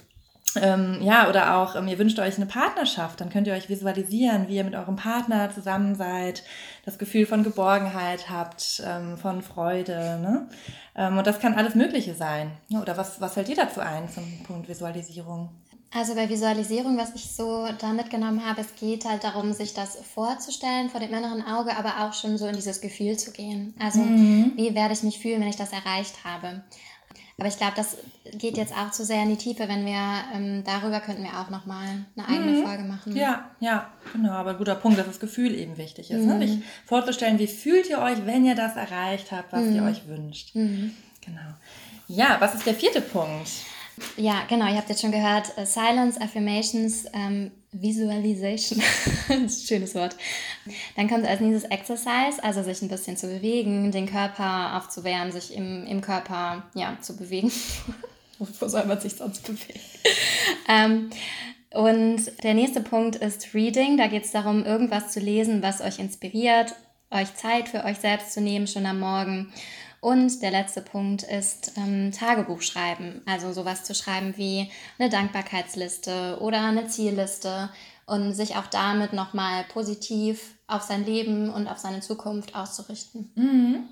Ähm, 0.56 0.98
ja, 1.00 1.28
oder 1.28 1.56
auch, 1.56 1.76
ähm, 1.76 1.88
ihr 1.88 1.98
wünscht 1.98 2.18
euch 2.18 2.36
eine 2.36 2.46
Partnerschaft, 2.46 3.20
dann 3.20 3.30
könnt 3.30 3.46
ihr 3.46 3.54
euch 3.54 3.68
visualisieren, 3.68 4.48
wie 4.48 4.56
ihr 4.56 4.64
mit 4.64 4.74
eurem 4.74 4.96
Partner 4.96 5.50
zusammen 5.52 5.94
seid, 5.94 6.42
das 6.84 6.98
Gefühl 6.98 7.26
von 7.26 7.42
Geborgenheit 7.42 8.28
habt, 8.28 8.82
ähm, 8.86 9.16
von 9.16 9.42
Freude. 9.42 10.18
Ne? 10.20 10.48
Ähm, 10.94 11.18
und 11.18 11.26
das 11.26 11.40
kann 11.40 11.54
alles 11.54 11.74
Mögliche 11.74 12.14
sein. 12.14 12.50
Oder 12.70 12.96
was, 12.96 13.20
was 13.20 13.34
fällt 13.34 13.48
dir 13.48 13.56
dazu 13.56 13.80
ein 13.80 14.08
zum 14.08 14.24
Punkt 14.44 14.68
Visualisierung? 14.68 15.48
Also 15.94 16.14
bei 16.14 16.26
Visualisierung, 16.30 16.96
was 16.96 17.14
ich 17.14 17.30
so 17.30 17.68
da 17.78 17.92
mitgenommen 17.92 18.46
habe, 18.46 18.62
es 18.62 18.74
geht 18.76 19.04
halt 19.04 19.24
darum, 19.24 19.52
sich 19.52 19.74
das 19.74 19.96
vorzustellen 20.14 20.88
vor 20.88 21.00
dem 21.00 21.12
inneren 21.12 21.44
Auge, 21.44 21.76
aber 21.76 22.06
auch 22.06 22.14
schon 22.14 22.38
so 22.38 22.46
in 22.46 22.54
dieses 22.56 22.80
Gefühl 22.80 23.18
zu 23.18 23.30
gehen. 23.30 23.74
Also 23.78 24.00
mhm. 24.00 24.52
wie 24.56 24.74
werde 24.74 24.94
ich 24.94 25.02
mich 25.02 25.18
fühlen, 25.18 25.42
wenn 25.42 25.48
ich 25.48 25.56
das 25.56 25.72
erreicht 25.72 26.24
habe? 26.24 26.62
Aber 27.42 27.48
ich 27.48 27.56
glaube, 27.56 27.72
das 27.74 27.96
geht 28.38 28.56
jetzt 28.56 28.72
auch 28.72 28.92
zu 28.92 29.04
sehr 29.04 29.20
in 29.24 29.30
die 29.30 29.36
Tiefe, 29.36 29.68
wenn 29.68 29.84
wir 29.84 29.98
ähm, 30.32 30.62
darüber 30.64 31.00
könnten 31.00 31.24
wir 31.24 31.40
auch 31.40 31.50
nochmal 31.50 32.06
eine 32.16 32.28
eigene 32.28 32.52
mhm. 32.52 32.64
Folge 32.64 32.84
machen. 32.84 33.16
Ja, 33.16 33.50
ja, 33.58 33.90
genau. 34.12 34.30
Aber 34.30 34.50
ein 34.50 34.58
guter 34.58 34.76
Punkt, 34.76 34.96
dass 34.96 35.08
das 35.08 35.18
Gefühl 35.18 35.52
eben 35.52 35.76
wichtig 35.76 36.12
ist. 36.12 36.24
Ne? 36.24 36.34
Mhm. 36.34 36.38
Ne? 36.38 36.46
Sich 36.46 36.58
vorzustellen, 36.86 37.40
wie 37.40 37.48
fühlt 37.48 37.90
ihr 37.90 37.98
euch, 37.98 38.24
wenn 38.26 38.44
ihr 38.44 38.54
das 38.54 38.76
erreicht 38.76 39.32
habt, 39.32 39.52
was 39.52 39.62
mhm. 39.62 39.74
ihr 39.74 39.82
euch 39.82 40.06
wünscht. 40.06 40.54
Mhm. 40.54 40.94
Genau. 41.20 41.40
Ja, 42.06 42.36
was 42.38 42.54
ist 42.54 42.64
der 42.64 42.74
vierte 42.74 43.00
Punkt? 43.00 43.50
Ja, 44.16 44.44
genau, 44.48 44.66
ihr 44.66 44.76
habt 44.76 44.88
jetzt 44.88 45.00
schon 45.00 45.12
gehört, 45.12 45.52
uh, 45.56 45.64
Silence, 45.64 46.20
Affirmations, 46.20 47.04
ähm, 47.12 47.50
Visualization, 47.72 48.82
schönes 49.48 49.94
Wort. 49.94 50.16
Dann 50.96 51.08
kommt 51.08 51.26
als 51.26 51.40
nächstes 51.40 51.70
Exercise, 51.70 52.42
also 52.42 52.62
sich 52.62 52.82
ein 52.82 52.88
bisschen 52.88 53.16
zu 53.16 53.26
bewegen, 53.28 53.90
den 53.92 54.06
Körper 54.06 54.76
aufzuwärmen, 54.76 55.32
sich 55.32 55.54
im, 55.54 55.86
im 55.86 56.00
Körper 56.00 56.64
ja, 56.74 56.98
zu 57.00 57.16
bewegen. 57.16 57.50
Wo 58.38 58.68
soll 58.68 58.84
man 58.84 59.00
sich 59.00 59.14
sonst 59.14 59.46
bewegen? 59.46 59.80
ähm, 60.68 61.10
und 61.72 62.42
der 62.42 62.54
nächste 62.54 62.80
Punkt 62.80 63.16
ist 63.16 63.54
Reading. 63.54 63.96
Da 63.96 64.08
geht 64.08 64.24
es 64.24 64.32
darum, 64.32 64.64
irgendwas 64.64 65.10
zu 65.12 65.20
lesen, 65.20 65.62
was 65.62 65.80
euch 65.80 65.98
inspiriert, 65.98 66.74
euch 67.10 67.34
Zeit 67.34 67.68
für 67.68 67.84
euch 67.84 67.98
selbst 67.98 68.32
zu 68.32 68.40
nehmen, 68.40 68.66
schon 68.66 68.84
am 68.84 69.00
Morgen. 69.00 69.52
Und 70.02 70.42
der 70.42 70.50
letzte 70.50 70.80
Punkt 70.82 71.22
ist 71.22 71.74
ähm, 71.76 72.10
Tagebuch 72.10 72.60
schreiben. 72.60 73.22
Also 73.24 73.52
sowas 73.52 73.84
zu 73.84 73.94
schreiben 73.94 74.36
wie 74.36 74.68
eine 74.98 75.08
Dankbarkeitsliste 75.08 76.38
oder 76.40 76.60
eine 76.64 76.88
Zielliste 76.88 77.70
und 78.06 78.34
sich 78.34 78.56
auch 78.56 78.66
damit 78.66 79.12
nochmal 79.12 79.62
positiv 79.72 80.56
auf 80.66 80.82
sein 80.82 81.06
Leben 81.06 81.50
und 81.50 81.68
auf 81.68 81.78
seine 81.78 82.00
Zukunft 82.00 82.56
auszurichten. 82.56 83.30
Mhm. 83.36 83.84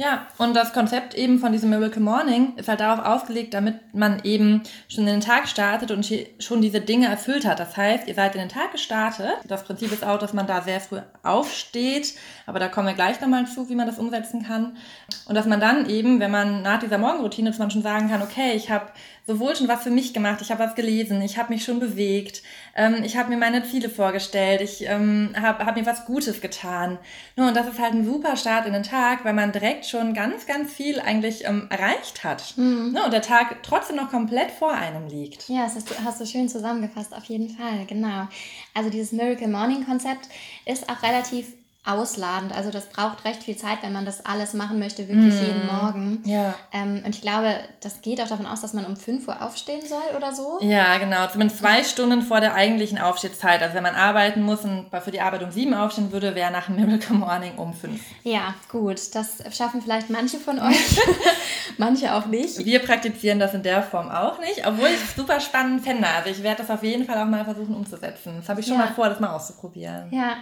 Ja, 0.00 0.26
und 0.38 0.56
das 0.56 0.72
Konzept 0.72 1.14
eben 1.14 1.38
von 1.40 1.52
diesem 1.52 1.68
Miracle 1.68 2.00
Morning 2.00 2.54
ist 2.56 2.70
halt 2.70 2.80
darauf 2.80 3.04
ausgelegt, 3.04 3.52
damit 3.52 3.74
man 3.92 4.24
eben 4.24 4.62
schon 4.88 5.06
in 5.06 5.12
den 5.12 5.20
Tag 5.20 5.46
startet 5.46 5.90
und 5.90 6.10
schon 6.38 6.62
diese 6.62 6.80
Dinge 6.80 7.06
erfüllt 7.08 7.44
hat. 7.44 7.60
Das 7.60 7.76
heißt, 7.76 8.08
ihr 8.08 8.14
seid 8.14 8.34
in 8.34 8.40
den 8.40 8.48
Tag 8.48 8.72
gestartet. 8.72 9.34
Das 9.46 9.62
Prinzip 9.62 9.92
ist 9.92 10.02
auch, 10.02 10.16
dass 10.16 10.32
man 10.32 10.46
da 10.46 10.62
sehr 10.62 10.80
früh 10.80 11.00
aufsteht, 11.22 12.14
aber 12.46 12.58
da 12.58 12.68
kommen 12.68 12.86
wir 12.86 12.94
gleich 12.94 13.20
nochmal 13.20 13.46
zu, 13.46 13.68
wie 13.68 13.74
man 13.74 13.86
das 13.86 13.98
umsetzen 13.98 14.42
kann. 14.42 14.78
Und 15.26 15.34
dass 15.34 15.44
man 15.44 15.60
dann 15.60 15.86
eben, 15.86 16.18
wenn 16.18 16.30
man 16.30 16.62
nach 16.62 16.78
dieser 16.78 16.96
Morgenroutine, 16.96 17.50
dass 17.50 17.58
man 17.58 17.70
schon 17.70 17.82
sagen 17.82 18.08
kann, 18.08 18.22
okay, 18.22 18.52
ich 18.54 18.70
habe 18.70 18.86
sowohl 19.26 19.54
schon 19.56 19.68
was 19.68 19.82
für 19.82 19.90
mich 19.90 20.12
gemacht, 20.12 20.40
ich 20.40 20.50
habe 20.50 20.64
was 20.64 20.74
gelesen, 20.74 21.22
ich 21.22 21.38
habe 21.38 21.52
mich 21.52 21.64
schon 21.64 21.80
bewegt, 21.80 22.42
ähm, 22.74 23.02
ich 23.04 23.16
habe 23.16 23.30
mir 23.30 23.36
meine 23.36 23.64
Ziele 23.64 23.88
vorgestellt, 23.88 24.60
ich 24.60 24.86
ähm, 24.86 25.34
habe 25.40 25.64
hab 25.64 25.76
mir 25.76 25.86
was 25.86 26.04
Gutes 26.04 26.40
getan. 26.40 26.98
No, 27.36 27.48
und 27.48 27.56
das 27.56 27.68
ist 27.68 27.78
halt 27.78 27.94
ein 27.94 28.04
super 28.04 28.36
Start 28.36 28.66
in 28.66 28.72
den 28.72 28.82
Tag, 28.82 29.24
weil 29.24 29.34
man 29.34 29.52
direkt 29.52 29.86
schon 29.86 30.14
ganz, 30.14 30.46
ganz 30.46 30.72
viel 30.72 31.00
eigentlich 31.00 31.44
ähm, 31.44 31.66
erreicht 31.70 32.24
hat. 32.24 32.56
Mhm. 32.56 32.92
No, 32.92 33.04
und 33.04 33.12
der 33.12 33.22
Tag 33.22 33.62
trotzdem 33.62 33.96
noch 33.96 34.10
komplett 34.10 34.50
vor 34.50 34.72
einem 34.72 35.08
liegt. 35.08 35.48
Ja, 35.48 35.64
das 35.64 35.76
hast 35.76 35.90
du, 35.90 35.94
hast 36.04 36.20
du 36.20 36.26
schön 36.26 36.48
zusammengefasst, 36.48 37.14
auf 37.14 37.24
jeden 37.24 37.48
Fall, 37.48 37.86
genau. 37.86 38.28
Also 38.74 38.90
dieses 38.90 39.12
Miracle 39.12 39.48
Morning 39.48 39.84
Konzept 39.84 40.28
ist 40.66 40.88
auch 40.88 41.02
relativ 41.02 41.54
ausladend. 41.86 42.54
Also 42.54 42.70
das 42.70 42.86
braucht 42.86 43.24
recht 43.24 43.42
viel 43.42 43.56
Zeit, 43.56 43.78
wenn 43.82 43.92
man 43.92 44.04
das 44.04 44.26
alles 44.26 44.52
machen 44.52 44.78
möchte, 44.78 45.08
wirklich 45.08 45.34
mm. 45.34 45.44
jeden 45.44 45.66
Morgen. 45.66 46.22
Ja. 46.26 46.54
Ähm, 46.72 47.02
und 47.04 47.14
ich 47.14 47.22
glaube, 47.22 47.56
das 47.80 48.02
geht 48.02 48.20
auch 48.20 48.28
davon 48.28 48.44
aus, 48.44 48.60
dass 48.60 48.74
man 48.74 48.84
um 48.84 48.96
5 48.96 49.26
Uhr 49.26 49.42
aufstehen 49.42 49.80
soll 49.86 50.14
oder 50.14 50.34
so. 50.34 50.58
Ja, 50.60 50.98
genau. 50.98 51.26
Zumindest 51.28 51.60
zwei 51.60 51.82
Stunden 51.82 52.20
vor 52.20 52.40
der 52.40 52.54
eigentlichen 52.54 52.98
Aufstehzeit. 52.98 53.62
Also 53.62 53.74
wenn 53.74 53.82
man 53.82 53.94
arbeiten 53.94 54.42
muss 54.42 54.60
und 54.60 54.90
für 55.02 55.10
die 55.10 55.22
Arbeit 55.22 55.42
um 55.42 55.50
7 55.50 55.72
aufstehen 55.72 56.12
würde, 56.12 56.34
wäre 56.34 56.50
nach 56.50 56.68
Miracle 56.68 57.16
Morning 57.16 57.56
um 57.56 57.72
5. 57.72 57.98
Ja, 58.24 58.54
gut. 58.70 59.14
Das 59.14 59.42
schaffen 59.50 59.80
vielleicht 59.80 60.10
manche 60.10 60.36
von 60.36 60.58
euch, 60.58 61.00
manche 61.78 62.14
auch 62.14 62.26
nicht. 62.26 62.58
Wir 62.62 62.80
praktizieren 62.80 63.38
das 63.38 63.54
in 63.54 63.62
der 63.62 63.82
Form 63.82 64.10
auch 64.10 64.38
nicht, 64.38 64.66
obwohl 64.66 64.88
ich 64.88 65.02
es 65.02 65.16
super 65.16 65.40
spannend 65.40 65.82
fände. 65.82 66.06
Also 66.06 66.28
ich 66.28 66.42
werde 66.42 66.62
das 66.62 66.70
auf 66.70 66.82
jeden 66.82 67.06
Fall 67.06 67.16
auch 67.16 67.26
mal 67.26 67.44
versuchen 67.44 67.74
umzusetzen. 67.74 68.34
Das 68.36 68.50
habe 68.50 68.60
ich 68.60 68.66
schon 68.66 68.76
ja. 68.76 68.84
mal 68.84 68.92
vor, 68.92 69.08
das 69.08 69.18
mal 69.18 69.34
auszuprobieren. 69.34 70.12
Ja, 70.12 70.36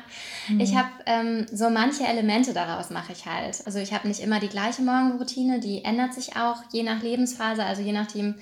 mhm. 0.48 0.58
ich 0.58 0.76
habe... 0.76 0.88
Ähm, 1.06 1.27
ähm, 1.28 1.46
so 1.52 1.70
manche 1.70 2.04
Elemente 2.04 2.52
daraus 2.52 2.90
mache 2.90 3.12
ich 3.12 3.26
halt. 3.26 3.62
Also 3.66 3.78
ich 3.78 3.92
habe 3.92 4.08
nicht 4.08 4.20
immer 4.20 4.40
die 4.40 4.48
gleiche 4.48 4.82
Morgenroutine, 4.82 5.60
die 5.60 5.84
ändert 5.84 6.14
sich 6.14 6.36
auch 6.36 6.62
je 6.72 6.82
nach 6.82 7.02
Lebensphase, 7.02 7.64
also 7.64 7.82
je 7.82 7.92
nachdem, 7.92 8.34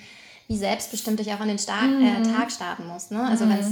wie 0.48 0.56
selbstbestimmt 0.56 1.20
ich 1.20 1.32
auch 1.32 1.40
an 1.40 1.48
den 1.48 1.58
Star 1.58 1.84
äh, 1.84 1.86
mhm. 1.86 2.04
äh, 2.04 2.22
Tag 2.22 2.50
starten 2.50 2.86
muss. 2.86 3.10
Ne? 3.10 3.22
Also 3.22 3.44
mhm. 3.44 3.50
wenn 3.50 3.58
es 3.58 3.70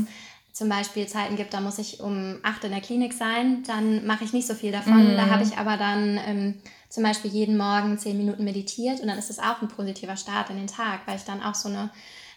zum 0.52 0.68
Beispiel 0.68 1.06
Zeiten 1.06 1.36
gibt, 1.36 1.52
da 1.52 1.60
muss 1.60 1.78
ich 1.78 2.00
um 2.00 2.38
acht 2.42 2.62
in 2.64 2.70
der 2.70 2.80
Klinik 2.80 3.12
sein, 3.12 3.64
dann 3.66 4.06
mache 4.06 4.24
ich 4.24 4.32
nicht 4.32 4.46
so 4.46 4.54
viel 4.54 4.70
davon. 4.70 5.12
Mhm. 5.12 5.16
Da 5.16 5.28
habe 5.28 5.42
ich 5.42 5.58
aber 5.58 5.76
dann 5.76 6.18
ähm, 6.26 6.54
zum 6.88 7.02
Beispiel 7.02 7.30
jeden 7.30 7.56
Morgen 7.56 7.98
zehn 7.98 8.16
Minuten 8.16 8.44
meditiert 8.44 9.00
und 9.00 9.08
dann 9.08 9.18
ist 9.18 9.30
es 9.30 9.40
auch 9.40 9.60
ein 9.62 9.68
positiver 9.68 10.16
Start 10.16 10.50
in 10.50 10.56
den 10.56 10.68
Tag, 10.68 11.00
weil 11.06 11.16
ich 11.16 11.24
dann 11.24 11.42
auch 11.42 11.56
so 11.56 11.68
eine 11.68 11.90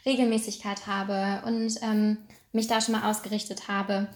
Regelmäßigkeit 0.05 0.87
habe 0.87 1.43
und 1.45 1.75
ähm, 1.83 2.17
mich 2.53 2.67
da 2.67 2.81
schon 2.81 2.93
mal 2.93 3.09
ausgerichtet 3.09 3.67
habe. 3.67 4.07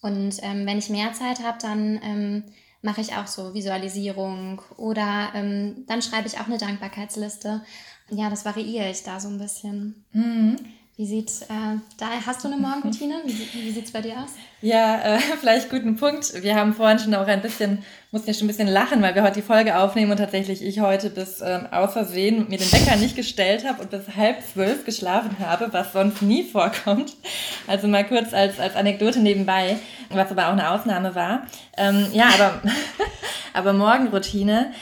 Und 0.00 0.38
ähm, 0.42 0.66
wenn 0.66 0.78
ich 0.78 0.90
mehr 0.90 1.12
Zeit 1.12 1.42
habe, 1.42 1.58
dann 1.60 2.00
ähm, 2.02 2.44
mache 2.82 3.00
ich 3.00 3.14
auch 3.14 3.26
so 3.26 3.54
Visualisierung 3.54 4.62
oder 4.76 5.30
ähm, 5.34 5.84
dann 5.86 6.02
schreibe 6.02 6.28
ich 6.28 6.38
auch 6.38 6.46
eine 6.46 6.58
Dankbarkeitsliste. 6.58 7.62
Ja, 8.10 8.30
das 8.30 8.44
variiere 8.44 8.90
ich 8.90 9.02
da 9.02 9.20
so 9.20 9.28
ein 9.28 9.38
bisschen. 9.38 10.04
Mhm. 10.12 10.56
Wie 10.98 11.06
sieht 11.06 11.30
äh, 11.42 11.78
da, 11.96 12.06
hast 12.26 12.42
du 12.42 12.48
eine 12.48 12.56
Morgenroutine? 12.56 13.22
Wie, 13.24 13.32
wie 13.32 13.70
sieht 13.70 13.84
es 13.84 13.92
bei 13.92 14.00
dir 14.00 14.14
aus? 14.14 14.30
Ja, 14.62 14.96
äh, 14.96 15.18
vielleicht 15.40 15.70
guten 15.70 15.94
Punkt. 15.94 16.42
Wir 16.42 16.56
haben 16.56 16.74
vorhin 16.74 16.98
schon 16.98 17.14
auch 17.14 17.28
ein 17.28 17.40
bisschen, 17.40 17.84
mussten 18.10 18.26
ja 18.26 18.34
schon 18.34 18.46
ein 18.46 18.48
bisschen 18.48 18.66
lachen, 18.66 19.00
weil 19.00 19.14
wir 19.14 19.22
heute 19.22 19.36
die 19.36 19.42
Folge 19.42 19.78
aufnehmen 19.78 20.10
und 20.10 20.16
tatsächlich 20.16 20.60
ich 20.60 20.80
heute 20.80 21.10
bis 21.10 21.40
ähm, 21.40 21.68
aus 21.70 21.92
Versehen 21.92 22.48
mir 22.48 22.58
den 22.58 22.72
Wecker 22.72 22.96
nicht 22.96 23.14
gestellt 23.14 23.64
habe 23.64 23.82
und 23.82 23.90
bis 23.90 24.16
halb 24.16 24.42
zwölf 24.42 24.84
geschlafen 24.84 25.36
habe, 25.38 25.72
was 25.72 25.92
sonst 25.92 26.20
nie 26.20 26.42
vorkommt. 26.42 27.12
Also 27.68 27.86
mal 27.86 28.04
kurz 28.04 28.34
als, 28.34 28.58
als 28.58 28.74
Anekdote 28.74 29.20
nebenbei, 29.20 29.78
was 30.10 30.32
aber 30.32 30.48
auch 30.48 30.52
eine 30.52 30.68
Ausnahme 30.68 31.14
war. 31.14 31.46
Ähm, 31.76 32.08
ja, 32.12 32.26
aber, 32.34 32.60
aber 33.54 33.72
Morgenroutine. 33.72 34.72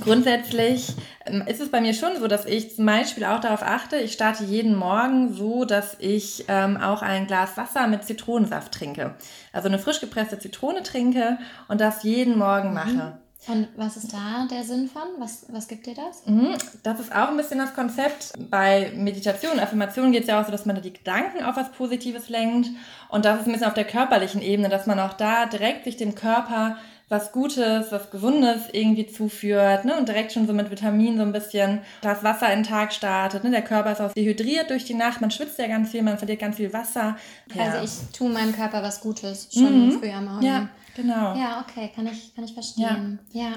Grundsätzlich 0.00 0.94
ähm, 1.26 1.42
ist 1.46 1.60
es 1.60 1.70
bei 1.70 1.80
mir 1.80 1.92
schon 1.92 2.16
so, 2.18 2.26
dass 2.26 2.46
ich 2.46 2.76
zum 2.76 2.86
Beispiel 2.86 3.24
auch 3.24 3.40
darauf 3.40 3.62
achte, 3.62 3.96
ich 3.96 4.12
starte 4.12 4.44
jeden 4.44 4.74
Morgen 4.74 5.34
so, 5.34 5.64
dass 5.64 5.96
ich 5.98 6.44
ähm, 6.48 6.76
auch 6.76 7.02
ein 7.02 7.26
Glas 7.26 7.56
Wasser 7.56 7.86
mit 7.88 8.04
Zitronensaft 8.04 8.72
trinke. 8.72 9.14
Also 9.52 9.68
eine 9.68 9.78
frisch 9.78 10.00
gepresste 10.00 10.38
Zitrone 10.38 10.82
trinke 10.82 11.38
und 11.68 11.80
das 11.80 12.04
jeden 12.04 12.38
Morgen 12.38 12.68
mhm. 12.68 12.74
mache. 12.74 13.18
Und 13.48 13.68
was 13.76 13.96
ist 13.96 14.12
da 14.12 14.46
der 14.48 14.62
Sinn 14.62 14.88
von? 14.88 15.02
Was, 15.18 15.46
was 15.48 15.66
gibt 15.66 15.86
dir 15.86 15.94
das? 15.94 16.24
Mhm, 16.26 16.54
das 16.84 17.00
ist 17.00 17.12
auch 17.12 17.28
ein 17.28 17.36
bisschen 17.36 17.58
das 17.58 17.74
Konzept. 17.74 18.32
Bei 18.38 18.92
Meditation, 18.94 19.58
Affirmation 19.58 20.12
geht 20.12 20.22
es 20.22 20.28
ja 20.28 20.40
auch 20.40 20.44
so, 20.44 20.52
dass 20.52 20.64
man 20.64 20.80
die 20.80 20.92
Gedanken 20.92 21.42
auf 21.42 21.56
was 21.56 21.72
Positives 21.72 22.28
lenkt. 22.28 22.68
Und 23.08 23.24
das 23.24 23.40
ist 23.40 23.46
ein 23.46 23.52
bisschen 23.52 23.66
auf 23.66 23.74
der 23.74 23.84
körperlichen 23.84 24.42
Ebene, 24.42 24.68
dass 24.68 24.86
man 24.86 25.00
auch 25.00 25.14
da 25.14 25.46
direkt 25.46 25.84
sich 25.84 25.96
dem 25.96 26.14
Körper 26.14 26.76
was 27.12 27.30
Gutes, 27.30 27.92
was 27.92 28.10
Gesundes 28.10 28.62
irgendwie 28.72 29.06
zuführt 29.06 29.84
ne? 29.84 29.98
und 29.98 30.08
direkt 30.08 30.32
schon 30.32 30.46
so 30.46 30.54
mit 30.54 30.70
Vitaminen 30.70 31.18
so 31.18 31.22
ein 31.22 31.32
bisschen 31.32 31.80
das 32.00 32.24
Wasser 32.24 32.50
in 32.50 32.60
den 32.60 32.66
Tag 32.66 32.90
startet. 32.94 33.44
Ne? 33.44 33.50
Der 33.50 33.60
Körper 33.60 33.92
ist 33.92 34.00
auch 34.00 34.12
dehydriert 34.12 34.70
durch 34.70 34.86
die 34.86 34.94
Nacht, 34.94 35.20
man 35.20 35.30
schwitzt 35.30 35.58
ja 35.58 35.66
ganz 35.66 35.90
viel, 35.90 36.02
man 36.02 36.16
verliert 36.16 36.40
ganz 36.40 36.56
viel 36.56 36.72
Wasser. 36.72 37.16
Ja. 37.54 37.64
Also 37.64 37.84
ich 37.84 38.16
tue 38.16 38.30
meinem 38.30 38.54
Körper 38.54 38.82
was 38.82 39.02
Gutes 39.02 39.48
schon 39.52 39.88
mhm. 39.88 39.92
früh 39.92 40.10
am 40.10 40.24
Morgen. 40.24 40.46
Ja, 40.46 40.68
genau. 40.96 41.36
Ja, 41.36 41.62
okay, 41.68 41.90
kann 41.94 42.06
ich, 42.06 42.34
kann 42.34 42.44
ich 42.44 42.54
verstehen. 42.54 43.18
Ja. 43.32 43.42
ja. 43.42 43.52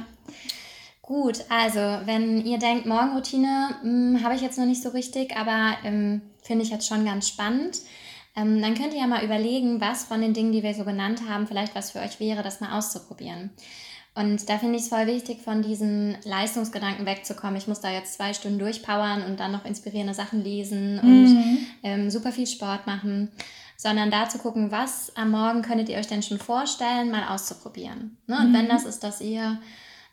Gut, 1.02 1.46
also 1.48 1.80
wenn 1.80 2.46
ihr 2.46 2.58
denkt, 2.58 2.86
Morgenroutine 2.86 3.70
hm, 3.82 4.20
habe 4.22 4.36
ich 4.36 4.42
jetzt 4.42 4.58
noch 4.58 4.66
nicht 4.66 4.84
so 4.84 4.90
richtig, 4.90 5.38
aber 5.38 5.78
ähm, 5.86 6.24
finde 6.42 6.66
ich 6.66 6.72
jetzt 6.72 6.88
schon 6.88 7.06
ganz 7.06 7.30
spannend. 7.30 7.80
Ähm, 8.36 8.62
dann 8.62 8.76
könnt 8.76 8.94
ihr 8.94 9.00
ja 9.00 9.08
mal 9.08 9.24
überlegen, 9.24 9.80
was 9.80 10.04
von 10.04 10.22
den 10.22 10.34
Dingen, 10.34 10.52
die 10.52 10.64
wir 10.64 10.74
so 10.74 10.84
genannt 10.84 11.22
haben, 11.30 11.48
vielleicht 11.48 11.76
was 11.76 11.92
für 11.92 12.00
euch 12.00 12.20
wäre, 12.20 12.44
das 12.44 12.60
mal 12.60 12.78
auszuprobieren. 12.78 13.52
Und 14.14 14.50
da 14.50 14.58
finde 14.58 14.78
ich 14.78 14.84
es 14.84 14.88
voll 14.88 15.08
wichtig, 15.08 15.42
von 15.42 15.62
diesen 15.62 16.18
Leistungsgedanken 16.24 17.06
wegzukommen. 17.06 17.58
Ich 17.58 17.68
muss 17.68 17.82
da 17.82 17.92
jetzt 17.92 18.14
zwei 18.14 18.34
Stunden 18.34 18.60
durchpowern 18.60 19.24
und 19.24 19.42
dann 19.42 19.52
noch 19.52 19.66
inspirierende 19.66 20.14
Sachen 20.14 20.42
lesen 20.42 21.00
und 21.00 21.34
mhm. 21.34 21.58
ähm, 21.84 22.10
super 22.10 22.32
viel 22.32 22.48
Sport 22.48 22.88
machen, 22.88 23.30
sondern 23.76 24.12
da 24.12 24.30
zu 24.30 24.38
gucken, 24.38 24.72
was 24.72 25.16
am 25.18 25.32
Morgen 25.32 25.62
könntet 25.62 25.90
ihr 25.90 25.98
euch 25.98 26.08
denn 26.08 26.24
schon 26.24 26.40
vorstellen, 26.40 27.12
mal 27.12 27.28
auszuprobieren. 27.28 28.18
Ne? 28.28 28.38
Und 28.38 28.52
mhm. 28.52 28.54
wenn 28.54 28.70
das 28.70 28.86
ist, 28.86 29.04
dass 29.04 29.20
ihr 29.20 29.60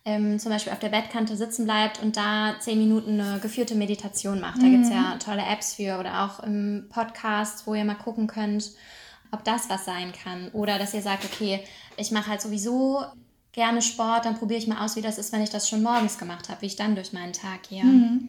ähm, 0.04 0.38
zum 0.38 0.50
Beispiel 0.50 0.72
auf 0.72 0.80
der 0.80 0.88
Bettkante 0.88 1.36
sitzen 1.36 1.64
bleibt 1.64 2.02
und 2.02 2.16
da 2.16 2.56
zehn 2.58 2.78
Minuten 2.78 3.20
eine 3.20 3.38
geführte 3.38 3.74
Meditation 3.74 4.40
macht. 4.40 4.60
Da 4.60 4.66
mhm. 4.66 4.72
gibt 4.72 4.84
es 4.84 4.90
ja 4.90 5.16
tolle 5.18 5.42
Apps 5.42 5.74
für 5.74 5.98
oder 5.98 6.24
auch 6.24 6.40
im 6.40 6.86
Podcast, 6.88 7.66
wo 7.66 7.74
ihr 7.74 7.84
mal 7.84 7.94
gucken 7.94 8.26
könnt, 8.26 8.72
ob 9.30 9.44
das 9.44 9.70
was 9.70 9.84
sein 9.84 10.12
kann. 10.12 10.48
Oder 10.52 10.78
dass 10.78 10.94
ihr 10.94 11.02
sagt, 11.02 11.24
okay, 11.24 11.60
ich 11.96 12.10
mache 12.10 12.30
halt 12.30 12.40
sowieso 12.40 13.04
gerne 13.52 13.82
Sport, 13.82 14.24
dann 14.24 14.36
probiere 14.36 14.58
ich 14.58 14.66
mal 14.66 14.84
aus, 14.84 14.96
wie 14.96 15.02
das 15.02 15.18
ist, 15.18 15.32
wenn 15.32 15.42
ich 15.42 15.50
das 15.50 15.68
schon 15.68 15.82
morgens 15.82 16.18
gemacht 16.18 16.48
habe, 16.48 16.62
wie 16.62 16.66
ich 16.66 16.76
dann 16.76 16.94
durch 16.94 17.12
meinen 17.12 17.32
Tag 17.32 17.68
gehe. 17.68 17.84
Mhm. 17.84 18.28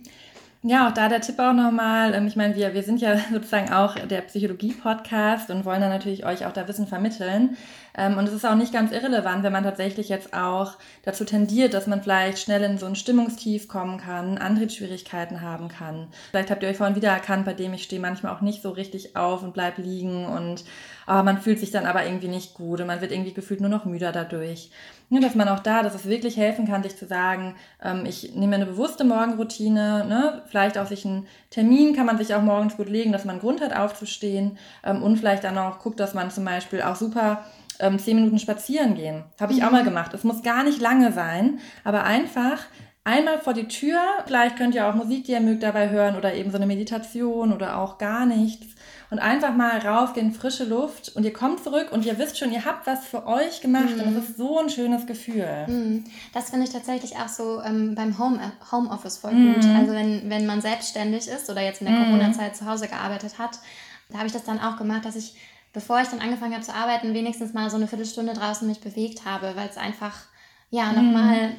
Ja, 0.65 0.87
auch 0.87 0.93
da 0.93 1.09
der 1.09 1.19
Tipp 1.19 1.39
auch 1.39 1.51
nochmal. 1.51 2.13
Ähm, 2.13 2.25
ich 2.25 2.37
meine, 2.37 2.55
wir, 2.55 2.73
wir 2.73 2.83
sind 2.83 3.01
ja 3.01 3.17
sozusagen 3.31 3.73
auch 3.73 3.95
der 3.95 4.21
Psychologie-Podcast 4.21 5.49
und 5.49 5.65
wollen 5.65 5.81
dann 5.81 5.89
natürlich 5.89 6.25
euch 6.25 6.45
auch 6.45 6.53
da 6.53 6.65
Wissen 6.69 6.87
vermitteln. 6.87 7.57
Ähm, 7.97 8.17
und 8.17 8.29
es 8.29 8.33
ist 8.33 8.45
auch 8.45 8.55
nicht 8.55 8.71
ganz 8.71 8.93
irrelevant, 8.93 9.43
wenn 9.43 9.51
man 9.51 9.65
tatsächlich 9.65 10.07
jetzt 10.07 10.33
auch 10.33 10.77
dazu 11.03 11.25
tendiert, 11.25 11.73
dass 11.73 11.85
man 11.85 12.01
vielleicht 12.01 12.39
schnell 12.39 12.63
in 12.63 12.77
so 12.77 12.85
ein 12.85 12.95
Stimmungstief 12.95 13.67
kommen 13.67 13.97
kann, 13.97 14.37
Antriebsschwierigkeiten 14.37 15.41
haben 15.41 15.67
kann. 15.67 16.07
Vielleicht 16.29 16.49
habt 16.49 16.63
ihr 16.63 16.69
euch 16.69 16.77
vorhin 16.77 16.95
wieder 16.95 17.09
erkannt, 17.09 17.43
bei 17.43 17.53
dem 17.53 17.73
ich 17.73 17.83
stehe 17.83 18.01
manchmal 18.01 18.33
auch 18.33 18.41
nicht 18.41 18.61
so 18.61 18.69
richtig 18.69 19.17
auf 19.17 19.43
und 19.43 19.53
bleib 19.53 19.77
liegen 19.77 20.25
und 20.27 20.63
oh, 21.07 21.23
man 21.23 21.39
fühlt 21.39 21.59
sich 21.59 21.71
dann 21.71 21.85
aber 21.85 22.05
irgendwie 22.05 22.27
nicht 22.27 22.53
gut 22.53 22.81
und 22.81 22.87
man 22.87 23.01
wird 23.01 23.11
irgendwie 23.11 23.33
gefühlt 23.33 23.61
nur 23.61 23.69
noch 23.69 23.85
müder 23.85 24.11
dadurch. 24.11 24.71
Ja, 25.09 25.19
dass 25.19 25.35
man 25.35 25.47
auch 25.47 25.59
da, 25.59 25.83
dass 25.83 25.95
es 25.95 26.07
wirklich 26.07 26.37
helfen 26.37 26.67
kann, 26.67 26.83
sich 26.83 26.97
zu 26.97 27.05
sagen, 27.05 27.55
ähm, 27.83 28.05
ich 28.05 28.35
nehme 28.35 28.55
eine 28.55 28.65
bewusste 28.65 29.03
Morgenroutine, 29.03 30.05
ne? 30.07 30.41
vielleicht 30.47 30.77
auch 30.77 30.87
sich 30.87 31.05
einen 31.05 31.27
Termin 31.49 31.95
kann 31.95 32.05
man 32.05 32.17
sich 32.17 32.33
auch 32.33 32.41
morgens 32.41 32.77
gut 32.77 32.89
legen, 32.89 33.11
dass 33.11 33.25
man 33.25 33.39
Grund 33.39 33.61
hat 33.61 33.75
aufzustehen 33.75 34.57
ähm, 34.83 35.03
und 35.03 35.17
vielleicht 35.17 35.43
dann 35.43 35.57
auch 35.57 35.79
guckt, 35.79 35.99
dass 35.99 36.13
man 36.13 36.31
zum 36.31 36.45
Beispiel 36.45 36.81
auch 36.81 36.95
super 36.95 37.43
ähm, 37.79 37.99
zehn 37.99 38.15
Minuten 38.15 38.39
spazieren 38.39 38.95
gehen. 38.95 39.23
Habe 39.39 39.53
ich 39.53 39.59
mhm. 39.59 39.65
auch 39.65 39.71
mal 39.71 39.83
gemacht. 39.83 40.13
Es 40.13 40.23
muss 40.23 40.41
gar 40.41 40.63
nicht 40.63 40.81
lange 40.81 41.11
sein, 41.11 41.59
aber 41.83 42.03
einfach 42.03 42.59
einmal 43.03 43.39
vor 43.39 43.53
die 43.53 43.67
Tür. 43.67 43.99
Vielleicht 44.25 44.57
könnt 44.57 44.75
ihr 44.75 44.87
auch 44.87 44.95
Musik, 44.95 45.25
die 45.25 45.33
ihr 45.33 45.41
mögt, 45.41 45.63
dabei 45.63 45.89
hören 45.89 46.15
oder 46.15 46.33
eben 46.33 46.51
so 46.51 46.57
eine 46.57 46.65
Meditation 46.65 47.53
oder 47.53 47.77
auch 47.77 47.97
gar 47.97 48.25
nichts 48.25 48.67
und 49.13 49.19
einfach 49.19 49.53
mal 49.53 49.77
rausgehen, 49.77 50.33
frische 50.33 50.63
Luft 50.63 51.15
und 51.15 51.23
ihr 51.23 51.33
kommt 51.33 51.63
zurück 51.63 51.91
und 51.91 52.03
ihr 52.03 52.17
wisst 52.17 52.39
schon, 52.39 52.51
ihr 52.51 52.65
habt 52.65 52.87
was 52.87 53.05
für 53.05 53.27
euch 53.27 53.61
gemacht 53.61 53.95
mhm. 53.95 54.01
und 54.01 54.15
das 54.15 54.29
ist 54.29 54.37
so 54.37 54.57
ein 54.57 54.71
schönes 54.71 55.05
Gefühl. 55.05 55.67
Mhm. 55.67 56.03
Das 56.33 56.49
finde 56.49 56.65
ich 56.65 56.71
tatsächlich 56.71 57.15
auch 57.17 57.27
so 57.27 57.61
ähm, 57.61 57.93
beim 57.93 58.17
Home, 58.17 58.37
äh, 58.37 58.71
Homeoffice 58.71 59.19
voll 59.19 59.33
mhm. 59.33 59.53
gut. 59.53 59.65
Also 59.65 59.93
wenn, 59.93 60.31
wenn 60.31 60.47
man 60.47 60.61
selbstständig 60.61 61.27
ist 61.27 61.47
oder 61.47 61.61
jetzt 61.61 61.81
in 61.81 61.87
der 61.87 61.95
mhm. 61.95 62.05
Corona-Zeit 62.05 62.55
zu 62.55 62.65
Hause 62.65 62.87
gearbeitet 62.87 63.37
hat, 63.37 63.59
da 64.09 64.17
habe 64.17 64.25
ich 64.25 64.33
das 64.33 64.45
dann 64.45 64.59
auch 64.59 64.77
gemacht, 64.77 65.05
dass 65.05 65.15
ich, 65.15 65.35
bevor 65.73 66.01
ich 66.01 66.07
dann 66.07 66.19
angefangen 66.19 66.53
habe 66.53 66.63
zu 66.63 66.73
arbeiten, 66.73 67.13
wenigstens 67.13 67.53
mal 67.53 67.69
so 67.69 67.77
eine 67.77 67.87
Viertelstunde 67.87 68.33
draußen 68.33 68.67
mich 68.67 68.81
bewegt 68.81 69.25
habe, 69.25 69.55
weil 69.55 69.69
es 69.69 69.77
einfach, 69.77 70.21
ja, 70.71 70.91
nochmal 70.91 71.51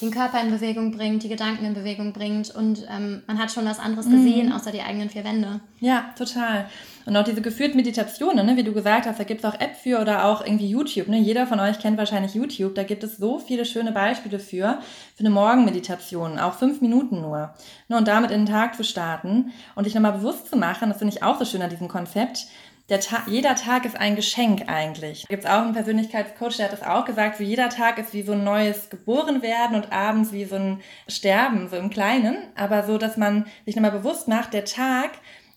den 0.00 0.10
Körper 0.12 0.40
in 0.40 0.50
Bewegung 0.50 0.92
bringt, 0.92 1.24
die 1.24 1.28
Gedanken 1.28 1.64
in 1.64 1.74
Bewegung 1.74 2.12
bringt 2.12 2.54
und 2.54 2.86
ähm, 2.88 3.22
man 3.26 3.38
hat 3.38 3.50
schon 3.50 3.64
was 3.64 3.80
anderes 3.80 4.06
gesehen, 4.06 4.46
mhm. 4.46 4.52
außer 4.52 4.70
die 4.70 4.80
eigenen 4.80 5.10
vier 5.10 5.24
Wände. 5.24 5.60
Ja, 5.80 6.10
total. 6.16 6.66
Und 7.04 7.16
auch 7.16 7.24
diese 7.24 7.40
geführten 7.40 7.76
Meditationen, 7.76 8.44
ne, 8.44 8.56
wie 8.56 8.62
du 8.62 8.72
gesagt 8.72 9.06
hast, 9.06 9.18
da 9.18 9.24
gibt 9.24 9.42
es 9.42 9.50
auch 9.50 9.58
App 9.58 9.74
für 9.76 9.98
oder 10.00 10.26
auch 10.26 10.44
irgendwie 10.44 10.68
YouTube. 10.68 11.08
Ne? 11.08 11.18
Jeder 11.18 11.46
von 11.46 11.58
euch 11.58 11.78
kennt 11.78 11.96
wahrscheinlich 11.96 12.34
YouTube. 12.34 12.74
Da 12.74 12.82
gibt 12.82 13.02
es 13.02 13.16
so 13.16 13.38
viele 13.38 13.64
schöne 13.64 13.92
Beispiele 13.92 14.38
für, 14.38 14.78
für 15.14 15.20
eine 15.20 15.30
Morgenmeditation, 15.30 16.38
auch 16.38 16.54
fünf 16.54 16.80
Minuten 16.80 17.22
nur. 17.22 17.54
Ne? 17.88 17.96
Und 17.96 18.06
damit 18.06 18.30
in 18.30 18.44
den 18.44 18.52
Tag 18.52 18.76
zu 18.76 18.84
starten 18.84 19.52
und 19.74 19.86
dich 19.86 19.94
nochmal 19.94 20.12
bewusst 20.12 20.48
zu 20.48 20.56
machen, 20.56 20.90
das 20.90 20.98
finde 20.98 21.14
ich 21.14 21.22
auch 21.22 21.38
so 21.38 21.46
schön 21.46 21.62
an 21.62 21.70
diesem 21.70 21.88
Konzept, 21.88 22.46
Ta 22.88 23.22
jeder 23.26 23.54
Tag 23.54 23.84
ist 23.84 24.00
ein 24.00 24.16
Geschenk 24.16 24.62
eigentlich. 24.66 25.28
Gibt 25.28 25.44
es 25.44 25.50
auch 25.50 25.60
einen 25.60 25.74
Persönlichkeitscoach, 25.74 26.56
der 26.56 26.66
hat 26.66 26.72
das 26.72 26.82
auch 26.82 27.04
gesagt, 27.04 27.36
so 27.36 27.44
jeder 27.44 27.68
Tag 27.68 27.98
ist 27.98 28.14
wie 28.14 28.22
so 28.22 28.32
ein 28.32 28.44
neues 28.44 28.88
Geborenwerden 28.88 29.76
und 29.76 29.92
abends 29.92 30.32
wie 30.32 30.46
so 30.46 30.56
ein 30.56 30.80
Sterben, 31.06 31.68
so 31.68 31.76
im 31.76 31.90
Kleinen. 31.90 32.38
Aber 32.54 32.84
so, 32.84 32.96
dass 32.96 33.18
man 33.18 33.46
sich 33.66 33.76
nochmal 33.76 33.90
bewusst 33.90 34.26
macht, 34.26 34.54
der 34.54 34.64
Tag, 34.64 35.10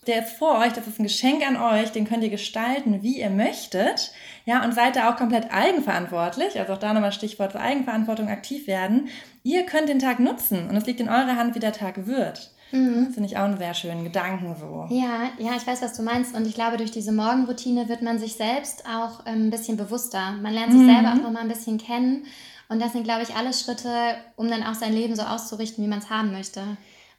der 0.06 0.24
ist 0.24 0.32
vor 0.32 0.58
euch, 0.58 0.74
das 0.74 0.86
ist 0.86 0.98
ein 0.98 1.04
Geschenk 1.04 1.46
an 1.46 1.56
euch, 1.56 1.90
den 1.92 2.06
könnt 2.06 2.22
ihr 2.22 2.28
gestalten, 2.28 3.02
wie 3.02 3.20
ihr 3.20 3.30
möchtet. 3.30 4.12
Ja, 4.44 4.62
und 4.62 4.74
seid 4.74 4.96
da 4.96 5.10
auch 5.10 5.16
komplett 5.16 5.52
eigenverantwortlich. 5.52 6.58
Also 6.58 6.74
auch 6.74 6.78
da 6.78 6.92
nochmal 6.92 7.12
Stichwort 7.12 7.56
Eigenverantwortung 7.56 8.28
aktiv 8.28 8.66
werden. 8.66 9.08
Ihr 9.42 9.64
könnt 9.64 9.88
den 9.88 10.00
Tag 10.00 10.18
nutzen 10.20 10.68
und 10.68 10.76
es 10.76 10.84
liegt 10.86 11.00
in 11.00 11.08
eurer 11.08 11.36
Hand, 11.36 11.54
wie 11.54 11.60
der 11.60 11.72
Tag 11.72 12.06
wird. 12.06 12.50
Mhm. 12.72 13.12
Finde 13.12 13.28
ich 13.28 13.36
auch 13.36 13.44
einen 13.44 13.58
sehr 13.58 13.74
schönen 13.74 14.02
Gedanken 14.02 14.56
so. 14.58 14.86
Ja, 14.94 15.30
ja, 15.38 15.56
ich 15.56 15.66
weiß, 15.66 15.82
was 15.82 15.94
du 15.94 16.02
meinst. 16.02 16.34
Und 16.34 16.46
ich 16.46 16.54
glaube, 16.54 16.78
durch 16.78 16.90
diese 16.90 17.12
Morgenroutine 17.12 17.88
wird 17.88 18.02
man 18.02 18.18
sich 18.18 18.34
selbst 18.34 18.84
auch 18.86 19.26
ähm, 19.26 19.46
ein 19.46 19.50
bisschen 19.50 19.76
bewusster. 19.76 20.32
Man 20.42 20.54
lernt 20.54 20.72
sich 20.72 20.80
mhm. 20.80 20.86
selber 20.86 21.12
auch 21.12 21.22
nochmal 21.22 21.42
ein 21.42 21.48
bisschen 21.48 21.78
kennen. 21.78 22.24
Und 22.68 22.80
das 22.80 22.92
sind, 22.92 23.04
glaube 23.04 23.22
ich, 23.22 23.36
alle 23.36 23.52
Schritte, 23.52 24.16
um 24.36 24.48
dann 24.48 24.62
auch 24.62 24.74
sein 24.74 24.94
Leben 24.94 25.14
so 25.14 25.22
auszurichten, 25.22 25.84
wie 25.84 25.88
man 25.88 25.98
es 25.98 26.08
haben 26.08 26.32
möchte. 26.32 26.62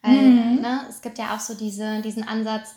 Weil 0.01 0.21
mhm. 0.21 0.61
ne, 0.61 0.81
es 0.89 1.01
gibt 1.01 1.19
ja 1.19 1.35
auch 1.35 1.39
so 1.39 1.53
diese, 1.53 2.01
diesen 2.01 2.27
Ansatz, 2.27 2.75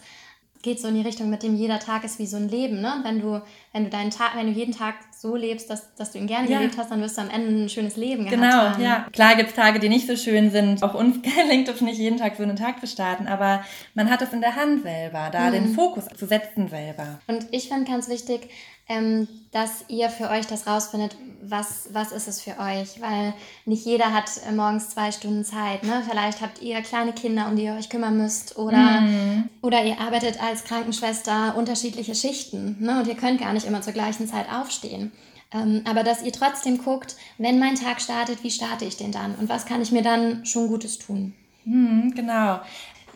geht 0.66 0.80
so 0.80 0.88
in 0.88 0.96
die 0.96 1.02
Richtung, 1.02 1.30
mit 1.30 1.44
dem 1.44 1.54
jeder 1.54 1.78
Tag 1.78 2.02
ist 2.02 2.18
wie 2.18 2.26
so 2.26 2.36
ein 2.36 2.48
Leben. 2.48 2.80
Ne? 2.80 3.00
wenn 3.04 3.20
du, 3.20 3.40
wenn 3.72 3.84
du 3.84 3.90
deinen 3.90 4.10
Tag, 4.10 4.34
wenn 4.34 4.48
du 4.48 4.52
jeden 4.52 4.74
Tag 4.74 4.96
so 5.16 5.36
lebst, 5.36 5.70
dass, 5.70 5.94
dass 5.94 6.10
du 6.10 6.18
ihn 6.18 6.26
gerne 6.26 6.50
ja. 6.50 6.58
gelebt 6.58 6.76
hast, 6.76 6.90
dann 6.90 7.00
wirst 7.00 7.16
du 7.16 7.22
am 7.22 7.30
Ende 7.30 7.64
ein 7.64 7.68
schönes 7.68 7.96
Leben 7.96 8.26
genau, 8.26 8.46
haben. 8.48 8.76
Genau, 8.76 8.84
ja. 8.84 9.06
Klar 9.12 9.36
gibt 9.36 9.50
es 9.50 9.54
Tage, 9.54 9.78
die 9.78 9.88
nicht 9.88 10.08
so 10.08 10.16
schön 10.16 10.50
sind. 10.50 10.82
Auch 10.82 10.94
uns 10.94 11.22
gelingt 11.22 11.68
es 11.68 11.80
nicht, 11.80 11.98
jeden 11.98 12.18
Tag 12.18 12.34
so 12.36 12.42
einen 12.42 12.56
Tag 12.56 12.80
zu 12.80 12.88
starten, 12.88 13.28
aber 13.28 13.64
man 13.94 14.10
hat 14.10 14.22
es 14.22 14.32
in 14.32 14.40
der 14.40 14.56
Hand 14.56 14.82
selber, 14.82 15.30
da 15.30 15.48
mhm. 15.48 15.52
den 15.52 15.74
Fokus 15.74 16.06
zu 16.16 16.26
setzen 16.26 16.66
selber. 16.66 17.20
Und 17.28 17.46
ich 17.52 17.68
finde 17.68 17.88
ganz 17.88 18.08
wichtig, 18.08 18.50
ähm, 18.88 19.26
dass 19.52 19.84
ihr 19.88 20.10
für 20.10 20.30
euch 20.30 20.46
das 20.46 20.66
rausfindet, 20.66 21.16
was, 21.42 21.88
was 21.92 22.12
ist 22.12 22.28
es 22.28 22.40
für 22.40 22.58
euch, 22.58 23.00
weil 23.00 23.34
nicht 23.64 23.84
jeder 23.84 24.12
hat 24.12 24.30
äh, 24.46 24.52
morgens 24.52 24.90
zwei 24.90 25.12
Stunden 25.12 25.44
Zeit. 25.44 25.82
Ne? 25.82 26.02
Vielleicht 26.08 26.40
habt 26.40 26.62
ihr 26.62 26.80
kleine 26.82 27.12
Kinder, 27.12 27.48
um 27.48 27.56
die 27.56 27.64
ihr 27.64 27.74
euch 27.74 27.88
kümmern 27.88 28.16
müsst 28.16 28.56
oder, 28.58 29.00
mhm. 29.00 29.48
oder 29.62 29.84
ihr 29.84 30.00
arbeitet 30.00 30.42
als 30.42 30.64
Krankenschwester 30.64 31.56
unterschiedliche 31.56 32.14
Schichten 32.14 32.76
ne? 32.80 33.00
und 33.00 33.06
ihr 33.06 33.16
könnt 33.16 33.40
gar 33.40 33.52
nicht 33.52 33.66
immer 33.66 33.82
zur 33.82 33.92
gleichen 33.92 34.28
Zeit 34.28 34.46
aufstehen. 34.52 35.12
Ähm, 35.52 35.82
aber 35.88 36.02
dass 36.02 36.22
ihr 36.22 36.32
trotzdem 36.32 36.78
guckt, 36.78 37.16
wenn 37.38 37.58
mein 37.58 37.76
Tag 37.76 38.00
startet, 38.00 38.42
wie 38.42 38.50
starte 38.50 38.84
ich 38.84 38.96
den 38.96 39.12
dann 39.12 39.34
und 39.36 39.48
was 39.48 39.66
kann 39.66 39.82
ich 39.82 39.92
mir 39.92 40.02
dann 40.02 40.44
schon 40.44 40.68
Gutes 40.68 40.98
tun? 40.98 41.34
Mhm, 41.64 42.12
genau. 42.14 42.60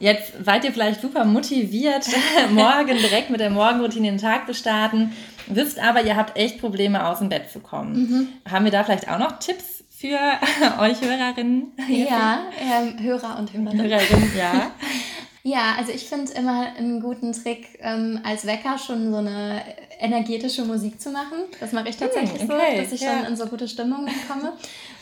Jetzt 0.01 0.33
seid 0.43 0.65
ihr 0.65 0.73
vielleicht 0.73 1.03
super 1.03 1.27
motiviert, 1.27 2.07
morgen 2.51 2.97
direkt 2.97 3.29
mit 3.29 3.39
der 3.39 3.51
Morgenroutine 3.51 4.09
den 4.09 4.19
Tag 4.19 4.47
zu 4.47 4.55
starten, 4.55 5.13
wisst 5.47 5.79
aber, 5.79 6.03
ihr 6.03 6.17
habt 6.17 6.39
echt 6.39 6.59
Probleme, 6.59 7.07
aus 7.07 7.19
dem 7.19 7.29
Bett 7.29 7.51
zu 7.51 7.61
kommen. 7.61 7.93
Mhm. 7.93 8.29
Haben 8.51 8.65
wir 8.65 8.73
da 8.73 8.83
vielleicht 8.83 9.11
auch 9.11 9.19
noch 9.19 9.39
Tipps 9.39 9.85
für 9.91 10.17
euch 10.81 11.03
Hörerinnen? 11.03 11.73
Ja, 11.89 12.45
ähm, 12.59 12.99
Hörer 12.99 13.39
und 13.39 13.53
Hörerinnen. 13.53 13.83
Hörerinnen, 13.83 14.33
ja. 14.37 14.71
Ja, 15.43 15.77
also 15.79 15.91
ich 15.91 16.07
finde 16.07 16.33
immer 16.33 16.75
einen 16.77 17.01
guten 17.01 17.33
Trick, 17.33 17.79
ähm, 17.81 18.21
als 18.25 18.47
Wecker 18.47 18.77
schon 18.79 19.11
so 19.11 19.19
eine 19.19 19.63
energetische 19.99 20.65
Musik 20.65 21.01
zu 21.01 21.11
machen. 21.11 21.45
Das 21.61 21.73
mache 21.73 21.89
ich 21.89 21.99
hm, 21.99 22.07
tatsächlich 22.07 22.43
hm, 22.43 22.51
okay, 22.51 22.77
so, 22.77 22.83
dass 22.83 22.93
ich 22.93 23.01
ja. 23.01 23.19
schon 23.19 23.27
in 23.27 23.37
so 23.37 23.47
gute 23.47 23.67
Stimmung 23.67 24.07
komme. 24.29 24.53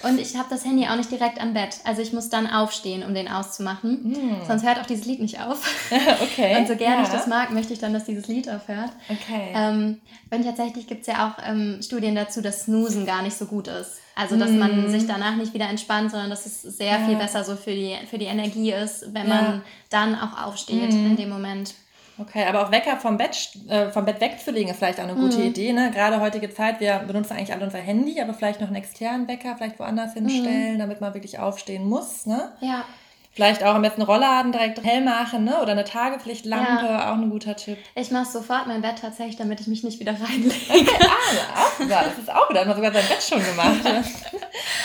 Und 0.05 0.21
ich 0.21 0.37
habe 0.37 0.47
das 0.49 0.65
Handy 0.65 0.87
auch 0.87 0.97
nicht 0.97 1.11
direkt 1.11 1.41
am 1.41 1.55
Bett. 1.55 1.79
Also 1.85 2.03
ich 2.03 2.13
muss 2.13 2.29
dann 2.29 2.47
aufstehen, 2.47 3.03
um 3.03 3.15
den 3.15 3.29
auszumachen. 3.29 4.15
Hm. 4.15 4.37
Sonst 4.47 4.65
hört 4.65 4.79
auch 4.81 4.87
dieses 4.87 5.07
Lied 5.07 5.21
nicht 5.21 5.41
auf. 5.41 5.61
okay. 6.23 6.57
Und 6.57 6.69
so 6.69 6.77
gerne 6.77 6.99
ja. 6.99 7.03
ich 7.03 7.09
das 7.09 7.27
mag, 7.27 7.51
möchte 7.51 7.73
ich 7.73 7.81
dann, 7.81 7.93
dass 7.93 8.05
dieses 8.05 8.29
Lied 8.29 8.49
aufhört. 8.49 8.93
Okay. 9.09 9.53
Ähm, 9.55 10.01
und 10.31 10.45
tatsächlich 10.45 10.87
gibt 10.87 11.01
es 11.01 11.09
ja 11.09 11.29
auch 11.29 11.43
ähm, 11.49 11.81
Studien 11.83 12.15
dazu, 12.15 12.41
dass 12.41 12.65
Snoosen 12.65 13.07
gar 13.07 13.23
nicht 13.23 13.37
so 13.37 13.47
gut 13.47 13.67
ist. 13.67 13.99
Also, 14.19 14.37
dass 14.37 14.51
mm. 14.51 14.59
man 14.59 14.91
sich 14.91 15.07
danach 15.07 15.37
nicht 15.37 15.55
wieder 15.55 15.69
entspannt, 15.69 16.11
sondern 16.11 16.29
dass 16.29 16.45
es 16.45 16.63
sehr 16.63 16.99
ja. 16.99 17.07
viel 17.07 17.15
besser 17.15 17.45
so 17.45 17.55
für 17.55 17.71
die, 17.71 17.95
für 18.11 18.19
die 18.19 18.25
Energie 18.25 18.73
ist, 18.73 19.15
wenn 19.15 19.29
ja. 19.29 19.35
man 19.35 19.63
dann 19.91 20.17
auch 20.17 20.45
aufsteht 20.45 20.93
mm. 20.93 21.07
in 21.07 21.17
dem 21.17 21.29
Moment. 21.29 21.75
Okay, 22.19 22.45
aber 22.45 22.67
auch 22.67 22.73
Wecker 22.73 22.97
vom 22.97 23.17
Bett, 23.17 23.51
äh, 23.69 23.91
vom 23.91 24.05
Bett 24.05 24.21
wegzulegen 24.21 24.73
ist 24.73 24.79
vielleicht 24.79 24.99
auch 24.99 25.05
eine 25.05 25.15
gute 25.15 25.39
mm. 25.39 25.43
Idee. 25.43 25.73
Ne? 25.73 25.93
Gerade 25.95 26.21
heutige 26.21 26.53
Zeit, 26.53 26.81
wir 26.81 26.99
benutzen 27.07 27.35
eigentlich 27.35 27.53
alle 27.53 27.65
unser 27.65 27.79
Handy, 27.79 28.21
aber 28.21 28.35
vielleicht 28.35 28.61
noch 28.61 28.67
einen 28.67 28.77
externen 28.77 29.29
Wecker, 29.29 29.55
vielleicht 29.57 29.79
woanders 29.79 30.15
hinstellen, 30.15 30.81
damit 30.81 31.01
man 31.01 31.15
wirklich 31.15 31.39
aufstehen 31.39 31.89
muss. 31.89 32.27
Ne? 32.27 32.51
Ja. 32.61 32.85
Vielleicht 33.39 33.63
auch 33.63 33.77
am 33.77 33.83
besten 33.83 34.03
Rollladen 34.03 34.51
direkt 34.51 34.83
hell 34.83 35.01
machen, 35.01 35.45
ne? 35.45 35.63
Oder 35.63 35.71
eine 35.71 35.85
Tagepflichtlampe, 35.85 36.87
ja. 36.87 37.13
auch 37.13 37.15
ein 37.15 37.31
guter 37.31 37.55
Tipp. 37.55 37.79
Ich 37.95 38.11
mache 38.11 38.25
sofort 38.25 38.67
mein 38.67 38.83
Bett 38.83 38.97
tatsächlich, 39.01 39.37
damit 39.37 39.61
ich 39.61 39.69
mich 39.69 39.85
nicht 39.85 40.01
wieder 40.01 40.11
reinlege. 40.21 40.91
ah, 41.05 41.85
ja, 41.89 42.03
das 42.03 42.19
ist 42.19 42.35
auch 42.35 42.49
gut. 42.49 42.57
Da 42.57 42.63
hat 42.63 42.67
man 42.67 42.75
sogar 42.75 42.93
sein 42.93 43.05
Bett 43.09 43.23
schon 43.23 43.39
gemacht. 43.39 43.77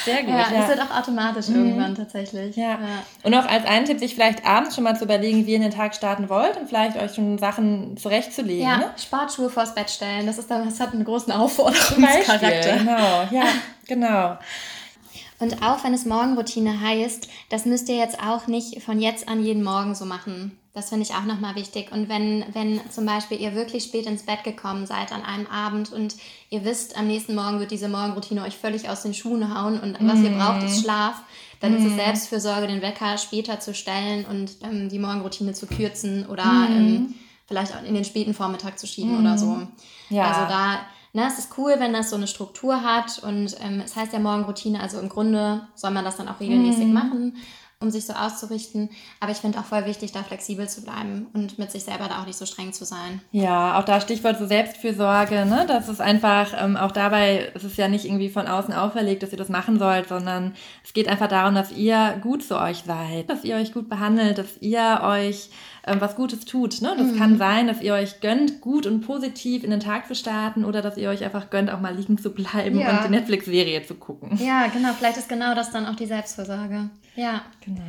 Sehr 0.06 0.22
gut. 0.22 0.30
Ja, 0.30 0.52
ja. 0.52 0.60
das 0.60 0.68
wird 0.68 0.82
auch 0.82 0.96
automatisch 0.96 1.48
mhm. 1.48 1.56
irgendwann 1.56 1.96
tatsächlich. 1.96 2.56
Ja. 2.56 2.74
ja. 2.74 2.78
Und 3.24 3.34
auch 3.34 3.48
als 3.48 3.66
einen 3.66 3.86
Tipp, 3.86 3.98
sich 3.98 4.14
vielleicht 4.14 4.46
abends 4.46 4.76
schon 4.76 4.84
mal 4.84 4.96
zu 4.96 5.06
überlegen, 5.06 5.48
wie 5.48 5.52
ihr 5.54 5.56
in 5.56 5.64
den 5.64 5.72
Tag 5.72 5.96
starten 5.96 6.30
wollt 6.30 6.56
und 6.56 6.68
vielleicht 6.68 6.96
euch 6.96 7.16
schon 7.16 7.40
Sachen 7.40 7.98
zurechtzulegen. 7.98 8.68
Ja, 8.68 8.78
ne? 8.78 8.92
Sportschuhe 9.02 9.50
vors 9.50 9.74
Bett 9.74 9.90
stellen. 9.90 10.28
Das, 10.28 10.38
ist 10.38 10.52
dann, 10.52 10.64
das 10.64 10.80
hat 10.80 10.94
einen 10.94 11.06
großen 11.06 11.34
Aufforderungscharakter. 11.34 12.78
Genau, 12.78 13.28
ja, 13.32 13.46
genau. 13.88 14.38
Und 15.44 15.62
auch 15.62 15.84
wenn 15.84 15.94
es 15.94 16.06
Morgenroutine 16.06 16.80
heißt, 16.80 17.28
das 17.50 17.66
müsst 17.66 17.90
ihr 17.90 17.98
jetzt 17.98 18.18
auch 18.24 18.48
nicht 18.48 18.82
von 18.82 19.02
jetzt 19.02 19.28
an 19.28 19.44
jeden 19.44 19.62
Morgen 19.62 19.94
so 19.94 20.06
machen. 20.06 20.58
Das 20.74 20.88
finde 20.88 21.04
ich 21.04 21.14
auch 21.14 21.26
nochmal 21.26 21.56
wichtig. 21.56 21.92
Und 21.92 22.08
wenn, 22.08 22.46
wenn 22.54 22.80
zum 22.90 23.06
Beispiel 23.06 23.42
ihr 23.42 23.54
wirklich 23.54 23.84
spät 23.84 24.06
ins 24.06 24.24
Bett 24.24 24.46
gekommen 24.46 24.86
seid 24.86 25.12
an 25.12 25.22
einem 25.22 25.46
Abend 25.48 25.92
und 25.92 26.16
ihr 26.50 26.64
wisst, 26.64 26.98
am 26.98 27.08
nächsten 27.08 27.36
Morgen 27.36 27.60
wird 27.60 27.72
diese 27.72 27.90
Morgenroutine 27.90 28.42
euch 28.42 28.56
völlig 28.56 28.88
aus 28.90 29.04
den 29.04 29.14
Schuhen 29.14 29.54
hauen 29.54 29.82
und 29.82 29.98
was 30.00 30.22
ihr 30.22 30.30
braucht, 30.32 30.64
ist 30.64 30.78
mhm. 30.78 30.84
Schlaf, 30.84 31.16
dann 31.60 31.74
mm. 31.74 31.78
ist 31.78 31.84
es 31.84 31.92
mhm. 31.92 31.98
Selbstfürsorge, 31.98 32.68
den 32.68 32.82
Wecker 32.82 33.18
später 33.18 33.60
zu 33.60 33.74
stellen 33.74 34.26
und 34.26 34.52
ähm, 34.64 34.88
die 34.88 34.98
Morgenroutine 34.98 35.54
zu 35.54 35.68
kürzen 35.68 36.26
oder 36.26 36.46
mm. 36.46 36.78
ähm, 36.78 37.16
vielleicht 37.48 37.76
auch 37.76 37.84
in 37.84 37.94
den 37.94 38.06
späten 38.06 38.34
Vormittag 38.34 38.80
zu 38.80 38.88
schieben 38.88 39.20
oder 39.20 39.38
so. 39.38 39.60
Ja. 40.10 40.24
Also 40.24 40.48
da 40.48 40.80
Ne, 41.16 41.28
es 41.28 41.38
ist 41.38 41.58
cool, 41.60 41.76
wenn 41.78 41.94
das 41.94 42.10
so 42.10 42.16
eine 42.16 42.26
Struktur 42.26 42.82
hat 42.82 43.20
und 43.20 43.56
ähm, 43.62 43.84
es 43.86 43.96
heißt 43.96 44.14
ja 44.14 44.20
Morgenroutine, 44.20 44.82
also 44.82 45.00
im 45.00 45.10
Grunde 45.10 45.68
soll 45.76 45.92
man 45.92 46.04
das 46.04 46.18
dann 46.18 46.28
auch 46.28 46.40
regelmäßig 46.40 46.86
mhm. 46.86 46.94
machen, 46.94 47.38
um 47.80 47.92
sich 47.92 48.08
so 48.08 48.14
auszurichten. 48.14 48.90
Aber 49.20 49.32
ich 49.32 49.38
finde 49.38 49.60
auch 49.60 49.66
voll 49.66 49.86
wichtig, 49.86 50.12
da 50.12 50.24
flexibel 50.24 50.68
zu 50.68 50.82
bleiben 50.82 51.28
und 51.34 51.60
mit 51.60 51.70
sich 51.70 51.84
selber 51.84 52.08
da 52.08 52.20
auch 52.20 52.26
nicht 52.26 52.40
so 52.40 52.48
streng 52.48 52.74
zu 52.74 52.84
sein. 52.84 53.22
Ja, 53.32 53.78
auch 53.78 53.84
da 53.84 54.02
Stichwort 54.02 54.40
so 54.40 54.48
Selbstfürsorge, 54.48 55.46
ne? 55.46 55.66
Das 55.68 55.88
ist 55.88 56.02
einfach, 56.02 56.52
ähm, 56.60 56.78
auch 56.78 56.92
dabei 56.92 57.52
es 57.54 57.64
ist 57.64 57.78
ja 57.78 57.88
nicht 57.88 58.06
irgendwie 58.06 58.30
von 58.30 58.48
außen 58.48 58.74
auferlegt, 58.74 59.22
dass 59.22 59.32
ihr 59.32 59.38
das 59.38 59.50
machen 59.50 59.78
sollt, 59.78 60.10
sondern 60.10 60.56
es 60.84 60.94
geht 60.94 61.08
einfach 61.08 61.28
darum, 61.28 61.54
dass 61.54 61.72
ihr 61.72 62.18
gut 62.22 62.44
zu 62.44 62.60
euch 62.60 62.86
seid, 62.88 63.30
dass 63.30 63.44
ihr 63.44 63.58
euch 63.58 63.72
gut 63.72 63.88
behandelt, 63.88 64.40
dass 64.40 64.58
ihr 64.62 65.02
euch 65.04 65.52
ähm, 65.86 66.00
was 66.00 66.16
Gutes 66.16 66.46
tut. 66.46 66.82
Ne? 66.82 66.96
Das 66.98 67.12
mhm. 67.12 67.18
kann 67.18 67.38
sein, 67.38 67.68
dass 67.68 67.82
ihr 67.82 67.94
euch 67.94 68.22
gönnt, 68.22 68.62
gut 68.62 68.86
und 68.86 69.02
positiv 69.02 69.64
in 69.64 69.72
den 69.72 69.80
Tag 69.80 70.08
zu 70.08 70.16
starten 70.16 70.64
oder 70.64 70.82
dass 70.82 70.98
ihr 70.98 71.10
euch 71.10 71.24
einfach 71.24 71.50
gönnt, 71.50 71.70
auch 71.70 71.82
mal 71.82 71.96
liegen 71.96 72.18
zu 72.18 72.32
bleiben 72.32 72.80
ja. 72.80 72.92
und 72.92 73.06
die 73.06 73.10
Netflix-Serie 73.10 73.86
zu 73.86 73.96
gucken. 73.96 74.38
Ja, 74.38 74.68
genau. 74.68 74.94
Vielleicht 74.94 75.18
ist 75.18 75.30
genau 75.30 75.54
das 75.56 75.72
dann 75.72 75.86
auch 75.86 75.96
die 75.96 76.06
Selbstversorge. 76.06 76.90
Ja. 77.16 77.42
Genau. 77.66 77.82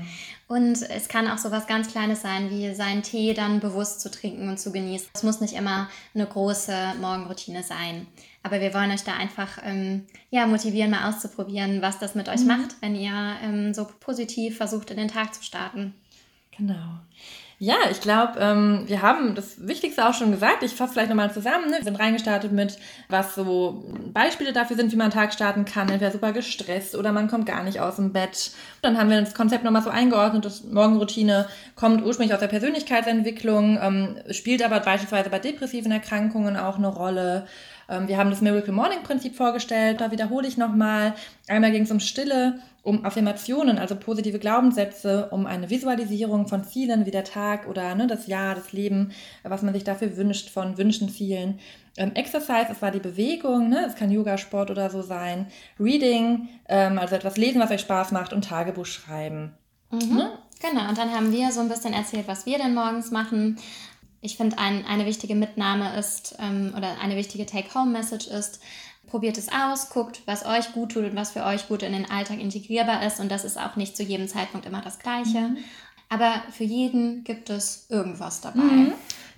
Und 0.47 0.83
es 0.83 1.09
kann 1.09 1.29
auch 1.29 1.39
so 1.39 1.51
was 1.51 1.67
ganz 1.67 1.89
Kleines 1.89 2.21
sein, 2.21 2.51
wie 2.51 2.75
seinen 2.75 3.03
Tee 3.03 3.33
dann 3.33 3.61
bewusst 3.61 4.01
zu 4.01 4.11
trinken 4.11 4.49
und 4.49 4.59
zu 4.59 4.73
genießen. 4.73 5.09
Es 5.15 5.23
muss 5.23 5.41
nicht 5.41 5.55
immer 5.55 5.89
eine 6.15 6.27
große 6.27 6.95
Morgenroutine 7.01 7.63
sein. 7.63 8.07
Aber 8.43 8.61
wir 8.61 8.75
wollen 8.75 8.91
euch 8.91 9.05
da 9.05 9.15
einfach 9.15 9.59
ähm, 9.65 10.05
ja, 10.31 10.47
motivieren, 10.47 10.91
mal 10.91 11.09
auszuprobieren, 11.09 11.81
was 11.81 11.99
das 11.99 12.15
mit 12.15 12.29
euch 12.29 12.41
mhm. 12.41 12.49
macht, 12.49 12.77
wenn 12.81 12.95
ihr 12.95 13.37
ähm, 13.43 13.73
so 13.73 13.87
positiv 14.01 14.59
versucht, 14.59 14.91
in 14.91 14.99
den 14.99 15.09
Tag 15.09 15.35
zu 15.35 15.43
starten. 15.43 15.95
Genau. 16.57 16.99
Ja, 17.59 17.77
ich 17.91 18.01
glaube, 18.01 18.33
ähm, 18.41 18.83
wir 18.87 19.01
haben 19.01 19.35
das 19.35 19.67
Wichtigste 19.67 20.07
auch 20.07 20.15
schon 20.15 20.33
gesagt. 20.33 20.63
Ich 20.63 20.75
fasse 20.75 20.93
vielleicht 20.93 21.09
nochmal 21.09 21.33
zusammen. 21.33 21.71
Ne? 21.71 21.77
Wir 21.77 21.85
sind 21.85 21.99
reingestartet 21.99 22.51
mit, 22.51 22.79
was 23.09 23.35
so 23.37 23.85
Beispiele 24.13 24.53
dafür 24.53 24.77
sind, 24.77 24.91
wie 24.91 24.97
man 24.97 25.13
einen 25.13 25.13
Tag 25.13 25.33
starten 25.33 25.65
kann. 25.65 25.89
Entweder 25.89 26.11
super 26.11 26.33
gestresst 26.33 26.97
oder 26.97 27.13
man 27.13 27.29
kommt 27.29 27.47
gar 27.47 27.63
nicht 27.63 27.81
aus 27.81 27.97
dem 27.97 28.13
Bett. 28.13 28.51
Dann 28.83 28.99
haben 28.99 29.09
wir 29.09 29.21
das 29.21 29.35
Konzept 29.35 29.63
nochmal 29.63 29.83
so 29.83 29.91
eingeordnet. 29.91 30.45
Das 30.45 30.65
Morgenroutine 30.65 31.47
kommt 31.77 32.05
ursprünglich 32.05 32.35
aus 32.35 32.41
der 32.41 32.49
Persönlichkeitsentwicklung, 32.49 33.79
ähm, 33.81 34.17
spielt 34.31 34.65
aber 34.65 34.81
beispielsweise 34.81 35.31
bei 35.31 35.39
depressiven 35.39 35.93
Erkrankungen 35.93 36.57
auch 36.57 36.77
eine 36.77 36.89
Rolle. 36.89 37.47
Ähm, 37.89 38.09
wir 38.09 38.19
haben 38.19 38.31
das 38.31 38.41
Miracle 38.41 38.73
Morning 38.73 39.03
Prinzip 39.03 39.37
vorgestellt, 39.37 40.01
da 40.01 40.11
wiederhole 40.11 40.49
ich 40.49 40.57
nochmal. 40.57 41.15
Einmal 41.49 41.73
ging 41.73 41.83
es 41.83 41.91
um 41.91 42.01
Stille, 42.01 42.61
um 42.83 43.05
Affirmationen, 43.05 43.79
also 43.79 43.97
positive 43.97 44.39
Glaubenssätze, 44.39 45.29
um 45.31 45.47
eine 45.47 45.71
Visualisierung 45.71 46.47
von 46.47 46.65
Zielen 46.65 47.07
wie 47.07 47.11
der 47.11 47.25
Tag 47.25 47.67
oder 47.67 47.95
ne, 47.95 48.07
das 48.07 48.27
Jahr, 48.27 48.55
das 48.55 48.73
Leben, 48.73 49.13
was 49.43 49.63
man 49.63 49.75
sich 49.75 49.85
dafür 49.85 50.17
wünscht, 50.17 50.51
von 50.51 50.77
Wünschen, 50.79 51.09
Zielen. 51.09 51.59
Ähm, 51.97 52.13
Exercise, 52.15 52.69
es 52.71 52.83
war 52.83 52.91
die 52.91 53.01
Bewegung, 53.01 53.69
ne? 53.69 53.85
es 53.87 53.95
kann 53.95 54.11
Yoga, 54.11 54.37
Sport 54.37 54.71
oder 54.71 54.91
so 54.91 55.01
sein. 55.01 55.47
Reading, 55.79 56.49
ähm, 56.69 56.99
also 56.99 57.15
etwas 57.15 57.37
lesen, 57.37 57.61
was 57.61 57.71
euch 57.71 57.83
Spaß 57.83 58.13
macht 58.13 58.33
und 58.33 58.45
Tagebuch 58.45 58.87
schreiben. 58.87 59.55
Mhm. 59.91 60.17
Ne? 60.17 60.33
Genau, 60.61 60.89
und 60.89 60.99
dann 60.99 61.13
haben 61.13 61.33
wir 61.33 61.53
so 61.53 61.61
ein 61.61 61.69
bisschen 61.69 61.93
erzählt, 61.93 62.27
was 62.27 62.47
wir 62.47 62.59
denn 62.59 62.75
morgens 62.75 63.11
machen. 63.11 63.59
Ich 64.25 64.39
finde, 64.39 64.57
ein, 64.59 64.87
eine 64.87 65.05
wichtige 65.05 65.35
Mitnahme 65.35 65.99
ist 65.99 66.37
ähm, 66.41 66.73
oder 66.75 66.99
eine 66.99 67.15
wichtige 67.15 67.45
Take-Home-Message 67.45 68.29
ist, 68.29 68.59
probiert 69.07 69.37
es 69.37 69.49
aus, 69.53 69.91
guckt, 69.91 70.23
was 70.25 70.47
euch 70.47 70.73
gut 70.73 70.93
tut 70.93 71.05
und 71.05 71.15
was 71.15 71.33
für 71.33 71.45
euch 71.45 71.69
gut 71.69 71.83
in 71.83 71.93
den 71.93 72.11
Alltag 72.11 72.41
integrierbar 72.41 73.07
ist. 73.07 73.21
Und 73.21 73.31
das 73.31 73.45
ist 73.45 73.61
auch 73.61 73.77
nicht 73.77 73.99
zu 73.99 74.03
jedem 74.03 74.27
Zeitpunkt 74.27 74.65
immer 74.65 74.81
das 74.81 74.99
Gleiche. 74.99 75.41
Mhm. 75.41 75.59
Aber 76.09 76.43
für 76.51 76.65
jeden 76.65 77.23
gibt 77.23 77.51
es 77.51 77.87
irgendwas 77.91 78.41
dabei. 78.41 78.63
Mhm. 78.63 78.93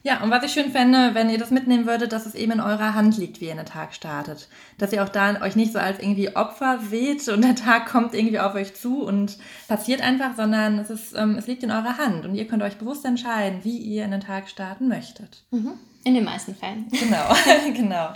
Ja, 0.07 0.23
und 0.23 0.31
was 0.31 0.45
ich 0.45 0.53
schön 0.53 0.71
fände, 0.71 1.17
wenn 1.17 1.29
ihr 1.31 1.37
das 1.37 1.51
mitnehmen 1.51 1.85
würdet, 1.85 2.13
dass 2.13 2.27
es 2.27 2.37
eben 2.37 2.53
in 2.53 2.61
eurer 2.61 2.95
Hand 2.95 3.19
liegt, 3.19 3.41
wie 3.41 3.47
ihr 3.47 3.57
den 3.57 3.67
Tag 3.67 3.93
startet. 3.93 4.49
Dass 4.79 4.93
ihr 4.93 5.03
auch 5.03 5.09
da 5.09 5.43
euch 5.43 5.57
nicht 5.57 5.73
so 5.73 5.81
als 5.81 5.99
irgendwie 5.99 6.37
Opfer 6.37 6.79
seht 6.89 7.27
und 7.27 7.43
der 7.43 7.57
Tag 7.57 7.87
kommt 7.87 8.15
irgendwie 8.15 8.39
auf 8.39 8.55
euch 8.55 8.77
zu 8.77 9.03
und 9.03 9.37
passiert 9.67 10.03
einfach, 10.03 10.37
sondern 10.37 10.79
es, 10.79 10.91
ist, 10.91 11.17
ähm, 11.17 11.35
es 11.37 11.49
liegt 11.49 11.65
in 11.65 11.73
eurer 11.73 11.99
Hand 11.99 12.25
und 12.25 12.37
ihr 12.37 12.47
könnt 12.47 12.63
euch 12.63 12.77
bewusst 12.77 13.05
entscheiden, 13.05 13.65
wie 13.65 13.79
ihr 13.79 14.05
in 14.05 14.13
den 14.13 14.21
Tag 14.21 14.49
starten 14.49 14.87
möchtet. 14.87 15.43
Mhm. 15.51 15.73
In 16.05 16.15
den 16.15 16.25
meisten 16.25 16.55
Fällen. 16.55 16.87
Genau, 16.93 17.35
genau. 17.75 18.11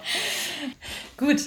Gut. 1.17 1.41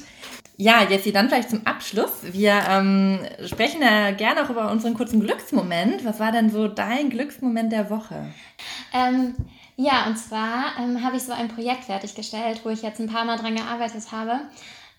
Ja, 0.58 0.84
Jessie, 0.84 1.14
dann 1.14 1.30
vielleicht 1.30 1.52
zum 1.52 1.66
Abschluss. 1.66 2.12
Wir 2.34 2.62
ähm, 2.70 3.20
sprechen 3.46 3.82
ja 3.82 4.12
gerne 4.12 4.44
auch 4.44 4.50
über 4.50 4.70
unseren 4.70 4.94
kurzen 4.94 5.22
Glücksmoment. 5.22 6.04
Was 6.04 6.20
war 6.20 6.34
denn 6.34 6.50
so 6.50 6.68
dein 6.68 7.10
Glücksmoment 7.10 7.72
der 7.72 7.90
Woche? 7.90 8.26
Ähm, 8.94 9.36
ja, 9.76 10.06
und 10.08 10.18
zwar 10.18 10.78
ähm, 10.80 11.04
habe 11.04 11.18
ich 11.18 11.24
so 11.24 11.32
ein 11.32 11.48
Projekt 11.48 11.86
fertiggestellt, 11.86 12.62
wo 12.64 12.70
ich 12.70 12.82
jetzt 12.82 13.00
ein 13.00 13.08
paar 13.08 13.26
Mal 13.26 13.38
dran 13.38 13.56
gearbeitet 13.56 14.12
habe. 14.12 14.42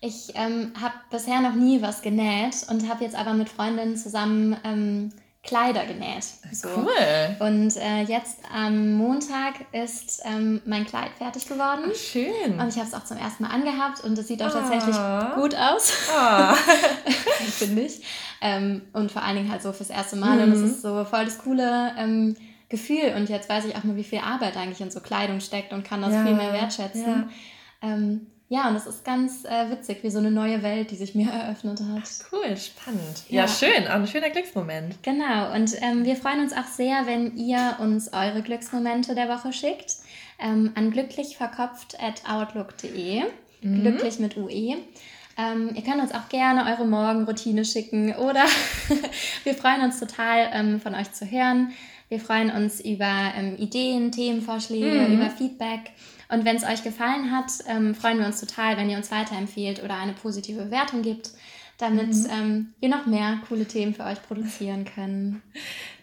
Ich 0.01 0.33
ähm, 0.35 0.73
habe 0.79 0.93
bisher 1.09 1.41
noch 1.41 1.55
nie 1.55 1.81
was 1.81 2.01
genäht 2.01 2.65
und 2.69 2.89
habe 2.89 3.03
jetzt 3.03 3.15
aber 3.15 3.33
mit 3.33 3.49
Freundinnen 3.49 3.97
zusammen 3.97 4.57
ähm, 4.63 5.11
Kleider 5.45 5.85
genäht. 5.85 6.25
So. 6.51 6.67
Cool. 6.75 7.35
Und 7.39 7.77
äh, 7.77 8.01
jetzt 8.01 8.39
am 8.53 8.93
Montag 8.93 9.53
ist 9.71 10.21
ähm, 10.25 10.61
mein 10.65 10.85
Kleid 10.85 11.11
fertig 11.17 11.47
geworden. 11.47 11.91
Ach, 11.91 11.95
schön. 11.95 12.59
Und 12.59 12.67
ich 12.67 12.77
habe 12.77 12.87
es 12.87 12.93
auch 12.93 13.05
zum 13.05 13.17
ersten 13.17 13.43
Mal 13.43 13.49
angehabt 13.49 14.03
und 14.03 14.17
es 14.17 14.27
sieht 14.27 14.41
auch 14.41 14.49
oh. 14.49 14.59
tatsächlich 14.59 14.95
gut 15.35 15.55
aus. 15.55 15.93
Oh. 16.09 16.55
Finde 17.51 17.83
ich. 17.83 18.01
Ähm, 18.41 18.81
und 18.93 19.11
vor 19.11 19.21
allen 19.21 19.37
Dingen 19.37 19.51
halt 19.51 19.61
so 19.61 19.71
fürs 19.71 19.89
erste 19.89 20.15
Mal. 20.15 20.37
Mhm. 20.37 20.43
Und 20.43 20.51
es 20.53 20.61
ist 20.61 20.81
so 20.81 21.05
voll 21.05 21.25
das 21.25 21.37
coole 21.37 21.93
ähm, 21.97 22.35
Gefühl. 22.69 23.13
Und 23.15 23.29
jetzt 23.29 23.49
weiß 23.49 23.65
ich 23.65 23.75
auch 23.75 23.83
mal, 23.83 23.95
wie 23.95 24.03
viel 24.03 24.19
Arbeit 24.19 24.57
eigentlich 24.57 24.81
in 24.81 24.91
so 24.91 24.99
Kleidung 24.99 25.39
steckt 25.39 25.73
und 25.73 25.83
kann 25.83 26.01
das 26.01 26.13
ja, 26.13 26.25
viel 26.25 26.35
mehr 26.35 26.53
wertschätzen. 26.53 27.29
Ja, 27.81 27.89
ähm, 27.89 28.27
ja 28.49 28.67
und 28.67 28.75
es 28.75 28.87
ist 28.87 29.05
ganz 29.05 29.45
äh, 29.45 29.69
witzig, 29.69 30.03
wie 30.03 30.09
so 30.09 30.19
eine 30.19 30.31
neue 30.31 30.63
Welt, 30.63 30.91
die 30.91 30.95
sich 30.95 31.15
mir 31.15 31.31
eröffnet 31.31 31.79
hat. 31.79 32.03
Ach, 32.03 32.31
cool, 32.31 32.57
spannend. 32.57 33.23
Ja, 33.29 33.41
ja, 33.41 33.47
schön, 33.47 33.87
auch 33.87 33.95
ein 33.95 34.07
schöner 34.07 34.29
Glücksmoment. 34.29 35.01
Genau, 35.03 35.53
und 35.53 35.75
ähm, 35.81 36.05
wir 36.05 36.15
freuen 36.15 36.39
uns 36.41 36.53
auch 36.53 36.67
sehr, 36.67 37.05
wenn 37.05 37.35
ihr 37.37 37.77
uns 37.79 38.13
eure 38.13 38.41
Glücksmomente 38.41 39.15
der 39.15 39.27
Woche 39.29 39.53
schickt 39.53 39.97
ähm, 40.39 40.71
an 40.75 40.91
glücklichverkopft.outlook.de. 40.91 43.23
Mhm. 43.61 43.81
Glücklich 43.81 44.19
mit 44.19 44.35
UE. 44.37 44.75
Ähm, 45.37 45.71
ihr 45.75 45.83
könnt 45.83 46.01
uns 46.01 46.13
auch 46.13 46.29
gerne 46.29 46.65
eure 46.71 46.87
Morgenroutine 46.87 47.65
schicken 47.65 48.15
oder 48.15 48.45
wir 49.43 49.53
freuen 49.53 49.81
uns 49.81 49.99
total, 49.99 50.49
ähm, 50.53 50.79
von 50.79 50.95
euch 50.95 51.11
zu 51.11 51.29
hören. 51.29 51.73
Wir 52.09 52.19
freuen 52.19 52.51
uns 52.51 52.79
über 52.79 53.33
ähm, 53.35 53.55
Ideen, 53.57 54.11
Themenvorschläge, 54.11 55.07
mhm. 55.07 55.15
über 55.15 55.29
Feedback. 55.29 55.91
Und 56.29 56.45
wenn 56.45 56.55
es 56.55 56.63
euch 56.63 56.83
gefallen 56.83 57.31
hat, 57.31 57.51
ähm, 57.67 57.95
freuen 57.95 58.19
wir 58.19 58.25
uns 58.25 58.39
total, 58.39 58.77
wenn 58.77 58.89
ihr 58.89 58.97
uns 58.97 59.11
weiterempfehlt 59.11 59.83
oder 59.83 59.95
eine 59.95 60.13
positive 60.13 60.65
Bewertung 60.65 61.01
gibt, 61.01 61.31
damit 61.77 62.13
mhm. 62.13 62.27
ähm, 62.31 62.73
wir 62.79 62.89
noch 62.89 63.05
mehr 63.05 63.39
coole 63.47 63.65
Themen 63.65 63.93
für 63.93 64.03
euch 64.03 64.21
produzieren 64.21 64.85
können. 64.85 65.41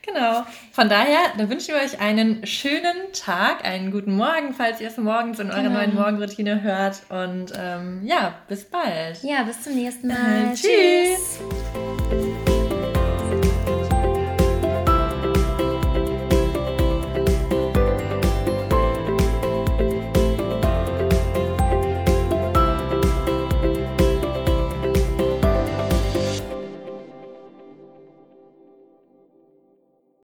Genau. 0.05 0.45
Von 0.73 0.88
daher, 0.88 1.19
dann 1.38 1.49
wünschen 1.49 1.75
wir 1.75 1.81
euch 1.81 2.01
einen 2.01 2.45
schönen 2.45 3.12
Tag, 3.12 3.65
einen 3.65 3.93
guten 3.93 4.17
Morgen, 4.17 4.53
falls 4.53 4.81
ihr 4.81 4.88
es 4.88 4.97
morgens 4.97 5.38
in 5.38 5.49
eurer 5.49 5.62
genau. 5.62 5.75
neuen 5.75 5.95
Morgenroutine 5.95 6.61
hört. 6.61 7.03
Und 7.09 7.53
ähm, 7.57 8.01
ja, 8.05 8.35
bis 8.49 8.65
bald. 8.65 9.23
Ja, 9.23 9.45
bis 9.45 9.62
zum 9.62 9.77
nächsten 9.77 10.09
Mal. 10.09 10.55
Tschüss. 10.55 11.38